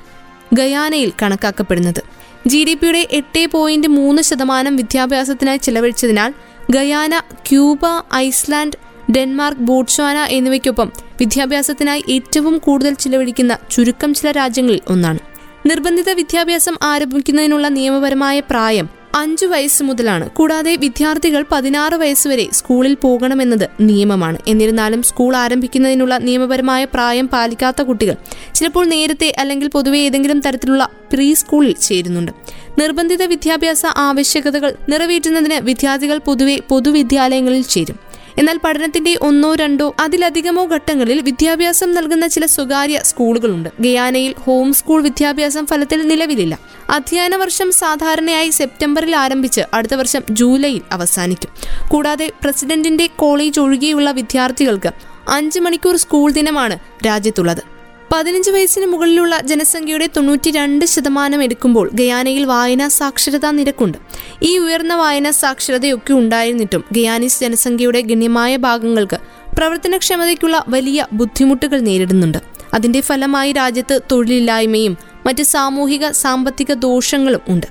ഗയാനയിൽ 0.55 1.13
കണക്കാക്കപ്പെടുന്നത്. 1.23 2.03
ജി 2.51 2.59
ഡി 2.65 2.75
പിയുടെ 2.75 3.01
എട്ട് 3.11 3.43
പോയിന്റ് 3.53 3.89
മൂന്ന് 3.89 4.23
ശതമാനം 4.23 4.77
വിദ്യാഭ്യാസത്തിനായി 4.77 5.57
ചെലവഴിച്ചതിനാൽ 5.57 6.31
Guyana 6.71 7.15
Cuba 7.49 7.85
Iceland 8.15 8.79
Denmark 9.11 9.61
Botswana 9.61 10.19
എന്നിവയ്ക്കൊപ്പം 10.31 10.89
വിദ്യാഭ്യാസത്തിനായി 11.21 12.03
ഏറ്റവും 12.09 12.59
കൂടുതൽ 12.59 12.95
ചിലവഴിക്കുന്ന 12.95 13.59
ചുരുക്കം 13.71 14.15
ചില 14.15 14.31
രാജ്യങ്ങളിൽ 14.31 14.81
ഒന്നാണ്. 14.89 15.21
നിർബന്ധിത 15.67 16.11
വിദ്യാഭ്യാസം 16.13 16.77
ആരംഭിക്കുന്നതിനുള്ള 16.83 17.69
നിയമപരമായ 17.69 18.41
പ്രായം 18.41 18.89
അഞ്ചു 19.15 19.47
വയസ്സ് 19.47 19.83
മുതലാണ്. 19.83 20.31
കൂടാതെ 20.31 20.77
വിദ്യാർത്ഥികൾ 20.77 21.45
പതിനാറ് 21.53 21.95
വയസ്സുവരെ 21.95 22.49
സ്കൂളിൽ 22.53 22.95
പോകണമെന്നത് 22.95 23.71
നിയമമാണ്. 23.81 24.39
എന്നിരുന്നാലും 24.49 25.03
സ്കൂൾ 25.03 25.37
ആരംഭിക്കുന്നതിനുള്ള 25.37 26.19
നിയമപരമായ 26.19 26.85
പ്രായം 26.85 27.27
പാലിക്കാത്ത 27.27 27.83
കുട്ടികൾ 27.83 28.17
ചിലപ്പോൾ 28.55 28.87
നേരത്തെ 28.87 29.33
അല്ലെങ്കിൽ 29.39 29.69
പൊതുവെ 29.69 29.99
ഏതെങ്കിലും 29.99 30.41
തരത്തിലുള്ള 30.41 30.89
പ്രീ 31.13 31.35
സ്കൂളിൽ 31.35 31.73
ചേരുന്നുണ്ട്. 31.73 32.33
നിർബന്ധിത 32.79 33.23
വിദ്യാഭ്യാസ 33.23 33.87
ആവശ്യകതകൾ 33.97 34.75
നിറവേറ്റുന്നതിന് 34.89 35.65
വിദ്യാർത്ഥികൾ 35.65 36.19
പൊതുവെ 36.19 36.61
പൊതുവിദ്യാലയങ്ങളിൽ 36.69 37.63
ചേരും. 37.63 38.04
എന്നാൽ 38.39 38.61
പഠനത്തിന്റെ 38.65 39.19
ഒന്നോ 39.21 39.55
രണ്ടോ 39.55 39.95
അതിലധികമോ 40.01 40.67
ഘട്ടങ്ങളിൽ 40.67 41.21
വിദ്യാഭ്യാസം 41.21 41.95
നൽകുന്ന 41.95 42.27
ചില 42.27 42.47
സ്വകാര്യ 42.47 43.01
സ്കൂളുകളുണ്ട്. 43.05 43.69
ഗയാനയിൽ 43.81 44.35
ഹോം 44.39 44.73
സ്കൂൾ 44.73 45.03
വിദ്യാഭ്യാസം 45.03 45.67
ഫലത്തിൽ 45.67 46.09
നിലവിലില്ല. 46.09 46.59
അധ്യയന 46.91 47.37
വർഷം 47.37 47.73
സാധാരണയായി 47.73 48.51
സെപ്റ്റംബറിൽ 48.51 49.17
ആരംഭിച്ച് 49.17 49.61
അടുത്ത 49.75 49.95
വർഷം 49.95 50.23
ജൂലൈയിൽ 50.31 50.81
അവസാനിക്കും. 50.93 51.51
കൂടാതെ 51.89 52.33
പ്രസിഡന്റിന്റെ 52.43 53.07
കോളേജ് 53.07 53.61
ഒഴികെയുള്ള 53.61 54.11
വിദ്യാർത്ഥികൾക്ക് 54.11 54.91
അഞ്ച് 55.29 55.61
മണിക്കൂർ 55.61 55.97
സ്കൂൾ 55.97 56.33
ദിനമാണ് 56.33 56.79
രാജ്യത്തുള്ളത്. 57.07 57.74
പതിനഞ്ച് 58.15 58.51
വയസ്സിന് 58.51 58.87
മുകളിലുള്ള 58.87 59.41
ജനസംഖ്യയുടെ 59.41 60.07
തൊണ്ണൂറ്റി 60.07 60.51
രണ്ട് 60.51 60.85
ശതമാനം 60.85 61.43
എടുക്കുമ്പോൾ 61.43 61.91
ഗയാനയിൽ 61.95 62.45
വായനാ 62.45 62.89
സാക്ഷരതാ 62.89 63.51
നിരക്കുണ്ട്. 63.51 63.99
ഈ 64.43 64.59
ഉയർന്ന 64.59 64.95
വായനാ 64.95 65.31
സാക്ഷരതയൊക്കെ 65.31 66.13
ഉണ്ടായിരുന്നിട്ടും 66.13 66.85
ഗയാനീസ് 66.93 67.41
ജനസംഖ്യയുടെ 67.41 68.01
ഗണ്യമായ 68.01 68.57
ഭാഗങ്ങൾക്ക് 68.57 69.17
പ്രവർത്തനക്ഷമതയ്ക്കുള്ള 69.59 70.65
വലിയ 70.69 71.07
ബുദ്ധിമുട്ടുകൾ 71.13 71.81
നേരിടുന്നുണ്ട്. 71.81 72.39
അതിന്റെ 72.75 73.01
ഫലമായി 73.01 73.53
രാജ്യത്ത് 73.53 74.01
തൊഴിലില്ലായ്മയും 74.13 74.97
മറ്റ് 75.27 75.43
സാമൂഹിക 75.43 76.11
സാമ്പത്തിക 76.11 76.73
ദോഷങ്ങളും 76.73 77.41
ഉണ്ട്. 77.49 77.67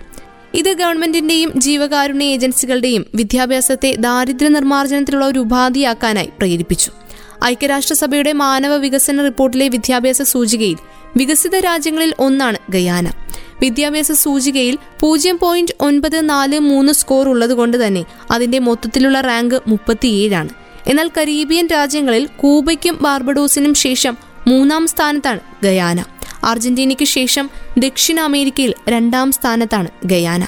ഇത് 0.54 0.74
ഗവൺമെന്റിന്റെയും 0.74 1.52
ജീവകാരുണ്യ 1.56 2.26
ഏജൻസികളുടെയും 2.26 3.06
വിദ്യാഭ്യാസത്തെ 3.16 3.96
ദാരിദ്ര്യ 4.00 4.48
നിർമ്മാർജനത്തിലുള്ള 4.48 5.26
ഒരു 5.26 5.40
ഉപാധിയാക്കാനായി 5.40 6.30
പ്രേരിപ്പിച്ചു. 6.38 6.92
ഐക്യരാഷ്ട്രസഭയുടെ 7.46 8.34
മാനവ 8.34 8.76
വികസന 8.76 9.24
റിപ്പോർട്ടിലെ 9.24 9.68
വിദ്യാഭ്യാസ 9.68 10.22
സൂചികയിൽ 10.22 10.78
വികസിത 11.18 11.56
രാജ്യങ്ങളിൽ 11.60 12.14
ഒന്നാണ് 12.20 12.58
ഗയാന. 12.70 13.12
വിദ്യാഭ്യാസ 13.62 14.12
സൂചികയിൽ 14.12 14.78
പൂജ്യം 15.00 15.40
പോയിന്റ് 15.42 15.72
ഒൻപത് 15.80 16.30
നാല് 16.30 16.60
മൂന്ന് 16.60 16.94
സ്കോർ 16.94 17.30
ഉള്ളതുകൊണ്ട് 17.30 17.86
തന്നെ 17.86 18.06
അതിന്റെ 18.32 18.60
മൊത്തത്തിലുള്ള 18.60 19.22
റാങ്ക് 19.22 19.62
മുപ്പത്തിയേഴാണ്. 19.68 20.50
എന്നാൽ 20.88 21.12
കരീബിയൻ 21.18 21.68
രാജ്യങ്ങളിൽ 21.68 22.30
കൂബയ്ക്കും 22.38 22.98
ബാർബഡോസിനും 23.02 23.74
ശേഷം 23.74 24.18
മൂന്നാം 24.48 24.88
സ്ഥാനത്താണ് 24.88 25.40
ഗയാന. 25.64 26.04
അർജന്റീനയ്ക്ക് 26.44 27.04
ശേഷം 27.04 27.50
ദക്ഷിണ 27.78 28.20
അമേരിക്കയിൽ 28.20 28.74
രണ്ടാം 28.90 29.32
സ്ഥാനത്താണ് 29.32 29.88
ഗയാന. 30.06 30.48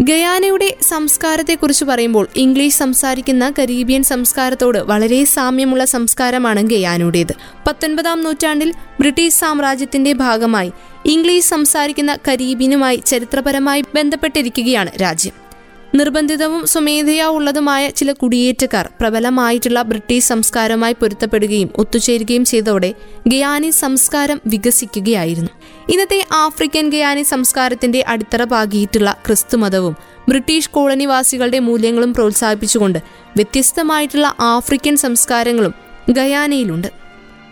ഗയാനയുടെ 0.00 0.76
സംസ്കാരത്തെക്കുറിച്ച് 0.88 1.84
പറയുമ്പോൾ 1.84 2.28
ഇംഗ്ലീഷ് 2.36 2.74
സംസാരിക്കുന്ന 2.74 3.52
കരീബിയൻ 3.58 4.02
സംസ്കാരത്തോട് 4.02 4.78
വളരെ 4.78 5.24
സാമ്യമുള്ള 5.24 5.84
സംസ്കാരമാണ് 5.84 6.62
ഗയാനയുടേത്. 6.62 7.34
പത്തൊൻപതാം 7.66 8.24
നൂറ്റാണ്ടിൽ 8.24 8.72
ബ്രിട്ടീഷ് 9.00 9.34
സാമ്രാജ്യത്തിന്റെ 9.34 10.12
ഭാഗമായി 10.12 10.72
ഇംഗ്ലീഷ് 11.04 11.44
സംസാരിക്കുന്ന 11.44 12.18
കരീബിയനുമായി 12.28 12.96
ചരിത്രപരമായി 12.96 13.84
ബന്ധപ്പെട്ടിരിക്കുകയാണ് 13.94 14.90
രാജ്യം. 15.02 15.47
നിർബന്ധിതവും 15.94 16.66
സ്വമേധയാ 16.66 17.26
ഉള്ളതുമായ 17.26 17.90
ചില 17.90 18.12
കുടിയേറ്റക്കാർ 18.12 18.90
പ്രബലമായിട്ടുള്ള 19.00 19.82
ബ്രിട്ടീഷ് 19.82 20.26
സംസ്കാരവുമായി 20.26 20.92
പൊരുത്തപ്പെടുകയും 20.92 21.70
ഒത്തുചേരുകയും 21.76 22.44
ചെയ്തതോടെ 22.44 22.94
ഗയാനി 23.28 23.70
സംസ്കാരം 23.70 24.40
വികസിക്കുകയായിരുന്നു. 24.46 25.50
ഇന്നത്തെ 25.88 26.26
ആഫ്രിക്കൻ 26.32 26.90
ഗയാനി 26.90 27.22
സംസ്കാരത്തിന്റെ 27.22 28.04
അടിത്തറ 28.08 28.44
പാകിയിട്ടുള്ള 28.44 29.16
ക്രിസ്തുമതവും 29.26 29.96
ബ്രിട്ടീഷ് 30.28 30.70
കോളനിവാസികളുടെ 30.70 31.58
മൂല്യങ്ങളും 31.58 32.14
പ്രോത്സാഹിപ്പിച്ചുകൊണ്ട് 32.14 32.98
വ്യത്യസ്തമായിട്ടുള്ള 33.36 34.34
ആഫ്രിക്കൻ 34.40 34.96
സംസ്കാരങ്ങളും 34.96 35.74
ഗയാനയിലുണ്ട്. 36.10 36.97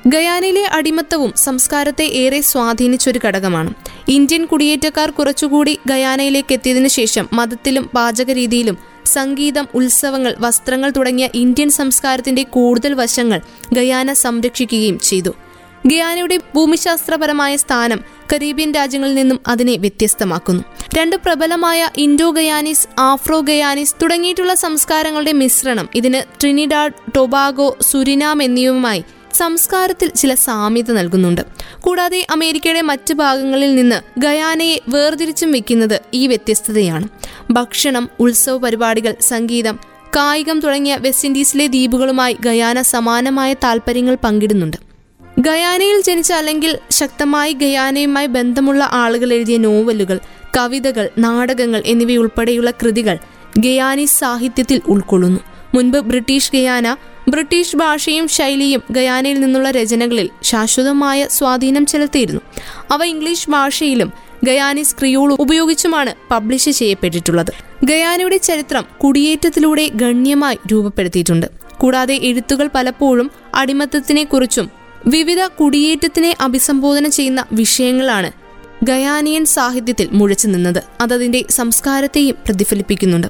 ഗയാനയിലെ 0.07 0.64
അടിമത്തവും 0.73 1.33
സംസ്കാരത്തെ 1.37 2.05
ഏറെ 2.05 2.40
സ്വാധീനിച്ചൊരു 2.40 3.21
ഘടകമാണ്. 3.25 3.75
ഇന്ത്യൻ 4.09 4.45
കുടിയേറ്റക്കാർ 4.45 5.11
കുറച്ചുകൂടി 5.11 5.79
ഗയാനയിലേക്ക് 5.87 6.53
എത്തിയതിനു 6.53 6.88
ശേഷം 6.88 7.29
മതത്തിലും 7.33 7.90
പാചകരീതിയിലും 7.95 8.79
സംഗീതം 9.07 9.66
ഉത്സവങ്ങൾ 9.75 10.35
വസ്ത്രങ്ങൾ 10.38 10.90
തുടങ്ങിയ 10.90 11.29
ഇന്ത്യൻ 11.35 11.71
സംസ്കാരത്തിന്റെ 11.71 12.42
കൂടുതൽ 12.42 12.95
വശങ്ങൾ 12.95 13.40
ഗയാന 13.73 14.12
സംരക്ഷിക്കുകയും 14.12 14.99
ചെയ്തു. 14.99 15.35
ഗയാനയുടെ 15.87 16.37
ഭൂമിശാസ്ത്രപരമായ 16.55 17.57
സ്ഥാനം 17.57 18.01
കരീബിയൻ 18.33 18.73
രാജ്യങ്ങളിൽ 18.75 19.14
നിന്നും 19.14 19.40
അതിനെ 19.47 19.77
വ്യത്യസ്തമാക്കുന്നു. 19.77 20.62
രണ്ട് 20.99 21.16
പ്രബലമായ 21.16 21.90
ഇൻഡോ 21.97 22.31
ഗയാനിസ് 22.31 22.88
ആഫ്രോ 22.99 23.40
ഗയാനിസ് 23.40 23.95
തുടങ്ങിയിട്ടുള്ള 24.03 24.55
സംസ്കാരങ്ങളുടെ 24.55 25.33
മിശ്രണം 25.33 25.88
ഇതിന് 25.95 26.40
ട്രിനിഡാഡ് 26.40 26.92
ടൊബാഗോ 27.16 27.77
സുരിനാം 27.81 28.42
എന്നിവയുമായി 28.42 29.05
സംസ്കാരത്തിൽ 29.37 30.09
ചില 30.09 30.35
സാമ്യത 30.35 30.90
നൽകുന്നുണ്ട്. 30.92 31.40
കൂടാതെ 31.81 32.27
അമേരിക്കയുടെ 32.31 32.81
മറ്റ് 32.81 33.14
ഭാഗങ്ങളിൽ 33.14 33.75
നിന്ന് 33.75 33.99
ഗയാനയെ 34.20 34.77
വേർതിരിച്ചും 34.88 35.53
വെക്കുന്നത് 35.53 36.01
ഈ 36.14 36.27
വ്യത്യസ്തതയാണ്. 36.27 37.09
ഭക്ഷണം 37.51 38.09
ഉത്സവ 38.20 38.57
പരിപാടികൾ 38.57 39.14
സംഗീതം 39.20 39.79
കായികം 40.16 40.61
തുടങ്ങിയ 40.61 40.96
വെസ്റ്റ് 40.96 41.29
ഇൻഡീസിലെ 41.29 41.66
ദ്വീപുകളുമായി 41.66 42.37
ഗയാന 42.40 42.83
സമാനമായ 42.83 43.55
താല്പര്യങ്ങൾ 43.55 44.14
പങ്കിടുന്നുണ്ട്. 44.25 44.77
ഗയാനയിൽ 45.38 46.03
ജനിച്ച 46.03 46.33
അല്ലെങ്കിൽ 46.33 46.79
ശക്തമായി 46.90 47.53
ഗയാനയുമായി 47.53 48.27
ബന്ധമുള്ള 48.27 48.88
ആളുകൾ 48.92 49.33
എഴുതിയ 49.33 49.57
നോവലുകൾ 49.57 50.18
കവിതകൾ 50.57 51.09
നാടകങ്ങൾ 51.18 51.83
എന്നിവയുൾപ്പെടെയുള്ള 51.87 52.70
കൃതികൾ 52.70 53.18
ഗയാനി 53.59 54.05
സാഹിത്യത്തിൽ 54.05 54.81
ഉൾക്കൊള്ളുന്നു. 54.88 55.40
മുൻപ് 55.75 55.99
ബ്രിട്ടീഷ് 55.99 56.53
ഗയാന 56.55 56.96
ബ്രിട്ടീഷ് 57.28 57.76
ഭാഷയും 57.76 58.28
ശൈലിയും 58.28 58.82
ഗയാനയിൽ 58.90 59.40
നിന്നുള്ള 59.40 59.70
രചനകളിൽ 59.70 60.30
ശാശ്വതമായ 60.42 61.26
സ്വാധീനം 61.30 61.86
ചെലുത്തിയിരുന്നു. 61.86 62.40
അവ 62.90 63.04
ഇംഗ്ലീഷ് 63.04 63.50
ഭാഷയിലും 63.50 64.12
ഗയാനിസ് 64.44 64.96
ക്രിയോൾ 64.96 65.32
ഉപയോഗിച്ചുമാണ് 65.32 66.14
പബ്ലിഷ് 66.30 66.70
ചെയ്യപ്പെട്ടിട്ടുള്ളത്. 66.70 67.52
ഗയാനയുടെ 67.84 68.36
ചരിത്രം 68.36 68.84
കുടിയേറ്റത്തിലൂടെ 69.04 69.88
ഗണ്യമായി 69.88 70.58
രൂപപ്പെടുത്തിയിട്ടുണ്ട്. 70.72 71.46
കൂടാതെ 71.76 72.18
എഴുത്തുകൾ 72.22 72.70
പലപ്പോഴും 72.74 73.30
അടിമത്തത്തിനെക്കുറിച്ചും 73.54 74.70
വിവിധ 75.06 75.40
കുടിയേറ്റത്തിനെ 75.40 76.34
അഭിസംബോധന 76.40 77.08
ചെയ്യുന്ന 77.08 77.44
വിഷയങ്ങളാണ് 77.52 78.32
ഗയാനിയൻ 78.84 79.44
സാഹിത്യത്തിൽ 79.44 80.08
മുഴച്ചു 80.12 80.48
നിന്നത്. 80.48 80.84
അതതിന്റെ 81.00 81.44
സംസ്കാരത്തെയും 81.50 82.36
പ്രതിഫലിപ്പിക്കുന്നുണ്ട്. 82.44 83.26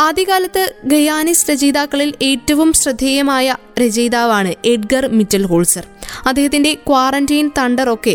ആദ്യകാലത്ത് 0.00 0.74
ഗയാനിസ് 0.84 1.50
രചയിതാക്കളിൽ 1.50 2.14
ഏറ്റവും 2.22 2.72
ശ്രദ്ധേയമായ 2.72 3.56
രചയിതാവാണ് 3.80 4.54
എഡ്ഗർ 4.64 5.06
മിറ്റൽ 5.06 5.46
ഹോൾസർ. 5.46 5.86
അദ്ദേഹത്തിന്റെ 6.26 6.74
ക്വാറന്റൈൻ 6.74 7.50
തണ്ടർ 7.58 7.88
ഒക്കെ 7.94 8.14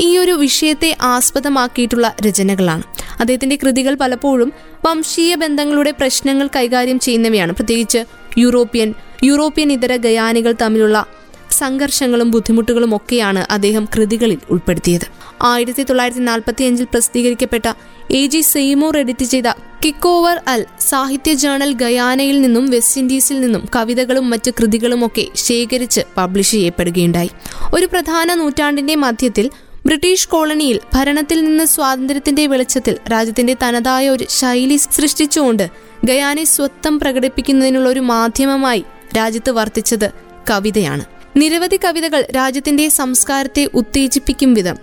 ഈ 0.00 0.18
ഒരു 0.18 0.32
വിഷയത്തെ 0.32 0.96
ആസ്പദമാക്കിയിട്ടുള്ള 1.02 2.16
രചനകളാണ്. 2.26 2.82
അദ്ദേഹത്തിന്റെ 3.20 3.56
കൃതികൾ 3.62 3.94
പലപ്പോഴും 3.94 4.52
വംശീയ 4.86 5.34
ബന്ധങ്ങളുടെ 5.34 5.90
പ്രശ്നങ്ങൾ 5.90 6.48
കൈകാര്യം 6.56 6.98
ചെയ്യുന്നവയാണ്. 6.98 7.52
പ്രത്യേകിച്ച് 7.52 8.04
യൂറോപ്യൻ 8.38 8.94
യൂറോപ്യൻ 9.24 9.72
ഇതര 9.72 9.96
ഗയാനികൾ 9.96 10.54
തമ്മിലുള്ള 10.62 11.06
സംഘർഷങ്ങളും 11.52 12.30
ബുദ്ധിമുട്ടുകളും 12.30 12.96
ഒക്കെയാണ് 12.96 13.46
അദ്ദേഹം 13.50 13.84
കൃതികളിൽ 13.96 14.38
ഉൾപ്പെടുത്തിയത്. 14.50 15.06
ആയിരത്തി 15.42 15.82
തൊള്ളായിരത്തി 15.82 16.20
നാൽപ്പത്തി 16.20 16.64
അഞ്ചിൽ 16.64 16.84
പ്രസിദ്ധീകരിക്കപ്പെട്ട 16.84 17.66
എ 18.10 18.26
ജി 18.26 18.40
സെയ്മോർ 18.40 18.98
എഡിറ്റ് 18.98 19.24
ചെയ്ത 19.24 19.48
കിക്ക് 19.84 20.08
ഓവർ 20.08 20.40
അൽ 20.48 20.64
സാഹിത്യ 20.80 21.32
ജേണൽ 21.34 21.72
ഗയാനയിൽ 21.72 22.40
നിന്നും 22.40 22.70
വെസ്റ്റ് 22.70 23.00
ഇൻഡീസിൽ 23.00 23.40
നിന്നും 23.40 23.68
കവിതകളും 23.76 24.30
മറ്റ് 24.30 24.50
കൃതികളുമൊക്കെ 24.50 25.28
ശേഖരിച്ച് 25.34 26.00
പബ്ലിഷ് 26.16 26.50
ചെയ്യപ്പെടുകയുണ്ടായി. 26.50 27.30
ഒരു 27.74 27.86
പ്രധാന 27.86 28.34
നൂറ്റാണ്ടിന്റെ 28.34 28.94
മധ്യത്തിൽ 28.94 29.50
ബ്രിട്ടീഷ് 29.86 30.28
കോളനിയിൽ 30.28 30.80
ഭരണത്തിൽ 30.94 31.44
നിന്ന് 31.44 31.64
സ്വാതന്ത്ര്യത്തിന്റെ 31.64 32.46
വെളിച്ചത്തിൽ 32.46 32.96
രാജ്യത്തിന്റെ 33.12 33.56
തനതായ 33.62 34.08
ഒരു 34.08 34.26
ശൈലി 34.30 34.76
സൃഷ്ടിച്ചുകൊണ്ട് 34.76 35.70
ഗയാനെ 36.04 36.44
സ്വത്വം 36.44 37.00
പ്രകടിപ്പിക്കുന്നതിനുള്ള 37.00 37.88
ഒരു 37.88 38.00
മാധ്യമമായി 38.00 38.84
രാജ്യത്ത് 39.16 39.50
വർത്തിച്ചത് 39.50 40.08
കവിതയാണ്. 40.50 41.11
നിരവധി 41.36 41.78
കവിതകൾ 41.84 42.24
രാജ്യത്തിന്റെ 42.36 42.88
സംസ്കാരത്തെ 42.88 43.68
ഉത്തേജിപ്പിക്കും 43.74 44.54
വിധം 44.54 44.76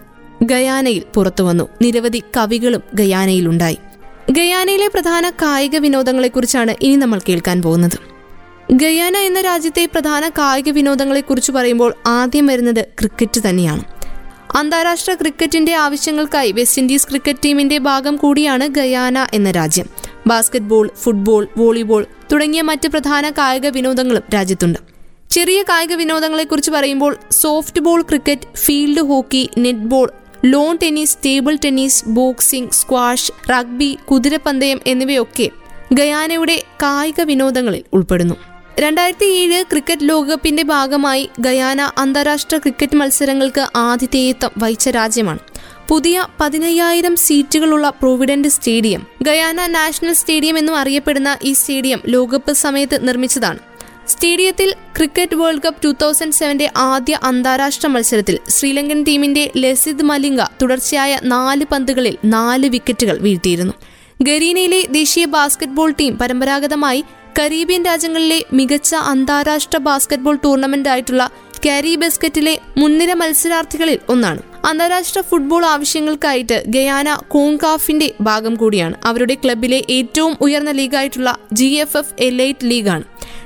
ഗയാനയിൽ 0.44 1.04
പുറത്തുവന്നു. 1.14 1.70
നിരവധി 1.82 2.24
കവികളും 2.38 2.84
ഗയാനയിലുണ്ടായി. 2.94 3.78
ഗയാനയിലെ 4.32 4.88
പ്രധാന 4.88 5.30
കായിക 5.30 5.78
വിനോദങ്ങളെക്കുറിച്ചാണ് 5.78 6.76
ഇനി 6.82 6.96
നമ്മൾ 6.96 7.20
കേൾക്കാൻ 7.30 7.62
പോകുന്നത്. 7.62 8.00
ഗയാന 8.72 9.18
എന്ന 9.18 9.42
രാജ്യത്തെ 9.42 9.86
പ്രധാന 9.86 10.30
കായിക 10.30 10.70
വിനോദങ്ങളെക്കുറിച്ച് 10.70 11.52
പറയുമ്പോൾ 11.52 11.94
ആദ്യം 12.06 12.48
വരുന്നത് 12.48 12.86
ക്രിക്കറ്റ് 12.86 13.50
തന്നെയാണ്. 13.50 13.84
അന്താരാഷ്ട്ര 14.56 15.14
ക്രിക്കറ്റിന്റെ 15.14 15.74
ആവശ്യങ്ങൾക്കായി 15.74 16.52
വെസ്റ്റ് 16.52 16.82
ഇൻഡീസ് 16.82 17.08
ക്രിക്കറ്റ് 17.10 17.40
ടീമിന്റെ 17.46 17.78
ഭാഗം 17.78 18.16
കൂടിയാണ് 18.16 18.68
ഗയാന 18.68 19.28
എന്ന 19.34 19.52
രാജ്യം. 19.52 19.86
ബാസ്കറ്റ്ബോൾ 20.28 20.92
ഫുട്ബോൾ 21.04 21.48
വോളിബോൾ 21.58 22.06
തുടങ്ങിയ 22.32 22.62
മറ്റ് 22.62 22.88
പ്രധാന 22.88 23.30
കായിക 23.30 23.68
വിനോദങ്ങളും 23.68 24.24
രാജ്യത്തുണ്ട്. 24.34 24.88
ചെറിയ 25.30 25.63
കായിക 25.63 25.94
വിനോദങ്ങളെക്കുറിച്ച് 25.94 26.72
പറയുമ്പോൾ 26.72 27.18
softball 27.82 28.02
cricket 28.02 28.58
field 28.58 29.02
hockey 29.02 29.50
netball 29.58 30.12
lawn 30.46 30.78
tennis 30.84 31.18
table 31.26 31.58
tennis 31.65 32.06
boxing 32.06 32.72
squash 32.72 33.32
rugby 33.50 33.98
കുതിരപ്പന്തയം 34.12 34.80
എന്നിവയൊക്കെ 34.88 35.50
ഗയാനയുടെ 35.94 36.63
കായിക 36.84 37.22
വിനോദങ്ങളിൽ 37.22 37.84
ഉൾപ്പെടുന്നു. 37.94 38.36
രണ്ടായിരത്തി 38.80 39.26
ഏഴ് 39.26 39.63
ക്രിക്കറ്റ് 39.63 40.10
ലോകകപ്പിന്റെ 40.10 40.63
ഭാഗമായി 40.63 41.30
ഗയാന 41.39 41.82
അന്താരാഷ്ട്ര 41.98 42.58
ക്രിക്കറ്റ് 42.58 42.96
മത്സരങ്ങൾക്ക് 42.96 43.65
ആതിഥേയത്വം 43.76 44.52
വഹിച്ച 44.58 44.89
രാജ്യമാണ്. 44.89 45.39
പുതിയ 45.88 46.26
പതിനയ്യായിരം 46.39 47.15
സീറ്റുകളുള്ള 47.15 47.89
Providence 47.89 48.48
stadium 48.48 49.02
Guyana 49.22 49.68
national 49.68 50.13
stadium 50.13 50.58
എന്നും 50.58 50.76
അറിയപ്പെടുന്ന 50.76 51.38
ഈ 51.44 51.54
സ്റ്റേഡിയം 51.54 52.02
ലോകകപ്പ് 52.06 52.54
സമയത്ത് 52.54 53.08
നിർമ്മിച്ചതാണ്. 53.08 53.68
സ്റ്റേഡിയത്തിൽ 54.10 54.76
cricket 54.98 55.36
world 55.36 55.62
cup 55.65 55.82
two 55.84 55.89
thousand 56.02 56.34
സെവന്റെ 56.34 56.72
ആദ്യ 56.76 57.19
അന്താരാഷ്ട്ര 57.24 57.88
മത്സരത്തിൽ 57.88 58.39
ശ്രീലങ്കൻ 58.50 59.04
ടീമിന്റെ 59.04 59.52
ലസിത് 59.58 60.04
മലിംഗ 60.04 60.41
തുടർച്ചയായ 60.62 61.19
നാല് 61.24 61.65
പന്തുകളിൽ 61.72 62.17
നാല് 62.26 62.67
വിക്കറ്റുകൾ 62.67 63.17
വീഴ്ത്തിയിരുന്നു. 63.17 63.74
ഗരീനയിലെ 64.22 64.82
ദേശീയ 64.91 65.26
ബാസ്കറ്റ്ബോൾ 65.26 65.91
ടീം 66.00 66.17
പരമ്പരാഗതമായി 66.17 67.04
കരീബിയൻ 67.39 67.86
രാജ്യങ്ങളിലെ 67.86 68.39
മികച്ച 68.54 68.95
അന്താരാഷ്ട്ര 68.95 69.78
ബാസ്കറ്റ്ബോൾ 69.78 70.36
ടൂർണമെന്റ് 70.43 70.89
ആയിട്ടുള്ള 70.89 71.30
കാരി 71.65 71.95
ബസ്കറ്റിലെ 71.95 72.60
മുൻനിര 72.78 73.13
മത്സരാർത്ഥികളിൽ 73.13 74.00
ഒന്നാണ്. 74.10 74.41
അന്താരാഷ്ട്ര 74.65 75.22
ഫുട്ബോൾ 75.22 75.65
ആവശ്യങ്ങൾക്കായിട്ട് 75.65 76.63
ഗയാന 76.67 77.17
കോങ്കാഫിന്റെ 77.28 78.13
ഭാഗം 78.22 78.56
കൂടിയാണ്. 78.56 78.95
അവരുടെ 79.06 79.34
ക്ലബിലെ 79.34 79.84
ഏറ്റവും 79.89 80.38
ഉയർന്ന 80.41 80.72
ലീഗായിട്ടുള്ള 80.72 81.38
ജി 81.54 81.65
എഫ് 81.65 81.98
എഫ് 81.98 82.13
എലൈറ്റ് 82.19 82.69
ലീഗാണ്. 82.72 83.04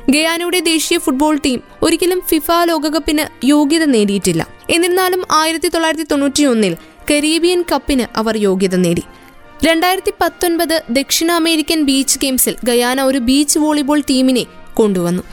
ഗയാനയുടെ 0.09 0.59
ദേശീയ 0.59 0.97
ഫുട്ബോൾ 0.97 1.39
ടീം 1.45 1.61
ഒരിക്കലും 1.81 2.21
ഫിഫ 2.29 2.51
ലോകകപ്പിന് 2.63 3.45
യോഗ്യത 3.45 3.83
നേടിയിട്ടില്ല. 3.83 4.47
എന്നിരുന്നാലും 4.69 5.25
ആയിരത്തി 5.31 5.67
തൊള്ളായിരത്തി 5.67 6.03
തൊണ്ണൂറ്റി 6.03 6.43
ഒന്നിൽ 6.43 6.77
കരീബിയൻ 7.11 7.63
കപ്പിന് 7.71 8.17
അവർ 8.17 8.37
യോഗ്യത 8.37 8.75
നേടി. 8.75 9.03
രണ്ടായിരത്തി 9.65 10.13
പത്തൊൻപത് 10.21 10.83
ദക്ഷിണ 10.89 11.31
അമേരിക്കൻ 11.31 11.83
ബീച്ച് 11.83 12.19
ഗെയിംസിൽ 12.19 12.55
ഗയാന 12.63 13.01
ഒരു 13.01 13.17
ബീച്ച് 13.17 13.59
വോളിബോൾ 13.59 14.03
ടീമിനെ 14.09 14.45
കൊണ്ടുവന്നു. 14.73 15.23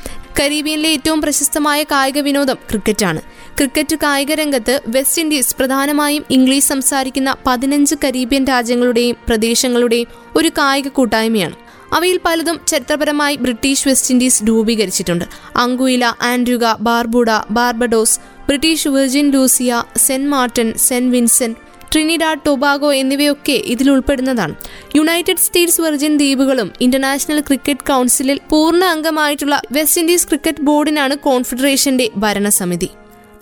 കരീബിയനിലെ 0.40 0.88
ഏറ്റവും 0.88 1.20
പ്രശസ്തമായ 1.20 1.82
കായിക 1.82 2.18
വിനോദം 2.18 2.54
ക്രിക്കറ്റാണ്. 2.54 3.20
ക്രിക്കറ്റ് 3.58 3.96
കായിക 3.96 4.32
രംഗത്ത് 4.32 4.80
വെസ്റ്റ് 4.86 5.22
ഇൻഡീസ് 5.22 5.56
പ്രധാനമായും 5.56 6.24
ഇംഗ്ലീഷ് 6.30 6.64
സംസാരിക്കുന്ന 6.64 7.36
പതിനഞ്ച് 7.46 7.94
കരീബിയൻ 8.04 8.44
രാജ്യങ്ങളുടെയും 8.44 9.16
പ്രദേശങ്ങളുടെയും 9.28 10.06
ഒരു 10.36 10.48
കായിക 10.48 10.88
കൂട്ടായ്മയാണ്. 10.88 11.69
അവയിൽ 11.92 12.20
പലതും 12.26 12.60
ചരിത്രപരമായി 12.68 13.36
ബ്രിട്ടീഷ് 13.36 13.88
വെസ്റ്റ് 13.88 14.12
ഇൻഡീസ് 14.14 14.44
രൂപീകരിച്ചിട്ടുണ്ട്. 14.48 15.24
Anguilla 15.56 16.04
Antigua 16.30 16.72
Barbuda 16.88 17.30
Barbados 17.50 18.20
British 18.48 18.88
Virgin 18.88 19.26
Lucia 19.32 19.82
Saint 19.96 20.28
Martin 20.28 20.74
Saint 20.76 21.12
Vincent 21.16 21.58
Trinidad 21.92 22.42
Tobago 22.46 22.92
എന്നിവയൊക്കെ 22.92 23.52
ഇതിൽ 23.52 23.90
ഉൾപ്പെടുന്നതാണ്. 23.90 24.54
യുണൈറ്റഡ് 24.96 25.42
സ്റ്റേറ്റ്സ് 25.44 25.80
വെർജിൻ 25.80 26.12
ദ്വീപുകളും 26.18 26.72
ഇന്റർനാഷണൽ 26.80 27.40
ക്രിക്കറ്റ് 27.40 27.86
കൗൺസിലിൽ 27.86 28.40
പൂർണ 28.50 28.84
അംഗമായിട്ടുള്ള 28.84 29.60
വെസ്റ്റ് 29.72 30.00
ഇൻഡീസ് 30.00 30.28
ക്രിക്കറ്റ് 30.28 30.62
ബോർഡിനാണ് 30.62 31.16
കോൺഫെഡറേഷന്റെ 31.18 32.10
ഭരണസമിതി. 32.16 32.90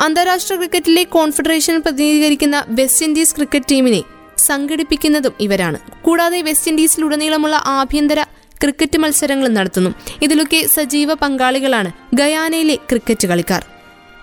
അന്താരാഷ്ട്ര 0.00 0.54
ക്രിക്കറ്റിലെ 0.54 1.04
കോൺഫെഡറേഷൻ 1.16 1.80
പ്രതിനിധീകരിക്കുന്ന 1.80 2.64
വെസ്റ്റ് 2.68 3.04
ഇൻഡീസ് 3.06 3.34
ക്രിക്കറ്റ് 3.34 3.70
ടീമിനെ 3.70 4.02
സംഘടിപ്പിക്കുന്നതും 4.38 5.32
ഇവരാണ്. 5.40 5.78
കൂടാതെ 6.02 6.42
വെസ്റ്റ് 6.42 6.70
ഇൻഡീസിലുടനീളമുള്ള 6.70 7.62
ആഭ്യന്തര 7.66 8.22
ക്രിക്കറ്റ് 8.62 8.98
മത്സരങ്ങൾ 8.98 9.48
നടത്തുന്നു. 9.48 9.94
ഇതിലൊക്കെ 10.22 10.66
സജീവ 10.66 11.14
പങ്കാളികളാണ് 11.14 11.92
ഗയാനയിലെ 12.14 12.74
ക്രിക്കറ്റ് 12.74 13.26
കളിക്കാർ. 13.26 13.64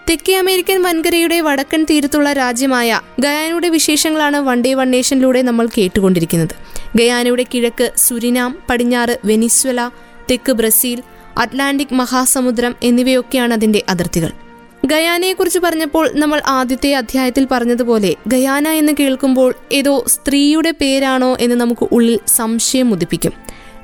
തെക്കേ 0.10 0.36
അമേരിക്കൻ 0.38 0.84
വൻകരയുടെ 0.84 1.42
വടക്കൻ 1.42 1.84
തീരത്തുള്ള 1.90 2.34
രാജ്യമായ 2.34 3.02
ഗയാനയുടെ 3.20 3.70
വിശേഷങ്ങളാണ് 3.70 4.38
വൺ 4.38 4.62
ഡേ 4.62 4.74
വൺ 4.74 4.92
നേഷനിലൂടെ 4.92 5.42
നമ്മൾ 5.42 5.70
കേട്ടുകൊണ്ടിരിക്കുന്നത്. 5.78 6.56
ഗയാനയുടെ 6.96 7.46
കിഴക്ക് 7.54 7.92
സുരിനാം 7.98 8.58
പടിഞ്ഞാറ് 8.70 9.20
വെനിസ്വല 9.26 9.90
തെക്ക് 10.32 10.52
ബ്രസീൽ 10.52 11.04
അറ്റ്ലാന്റിക് 11.38 11.94
മഹാസമുദ്രം 11.94 12.76
എന്നിവയൊക്കെയാണ് 12.84 13.54
അതിന്റെ 13.54 13.84
അതിർത്തികൾ. 13.90 14.45
ഗയാനയെക്കുറിച്ച് 14.86 15.60
പറഞ്ഞപ്പോൾ 15.60 16.12
നമ്മൾ 16.16 16.42
ആദ്യത്തെ 16.48 16.94
അധ്യായത്തിൽ 16.94 17.48
പറഞ്ഞതുപോലെ 17.52 18.16
ഗയാന 18.28 18.68
എന്ന് 18.68 18.94
കേൾക്കുമ്പോൾ 19.00 19.54
ഏതോ 19.72 20.04
സ്ത്രീയുടെ 20.08 20.72
പേരാണോ 20.72 21.38
എന്ന് 21.40 21.56
നമുക്ക് 21.56 21.88
ഉള്ളിൽ 21.92 22.20
സംശയം 22.28 22.92
ഉദിപ്പിക്കും. 22.92 23.32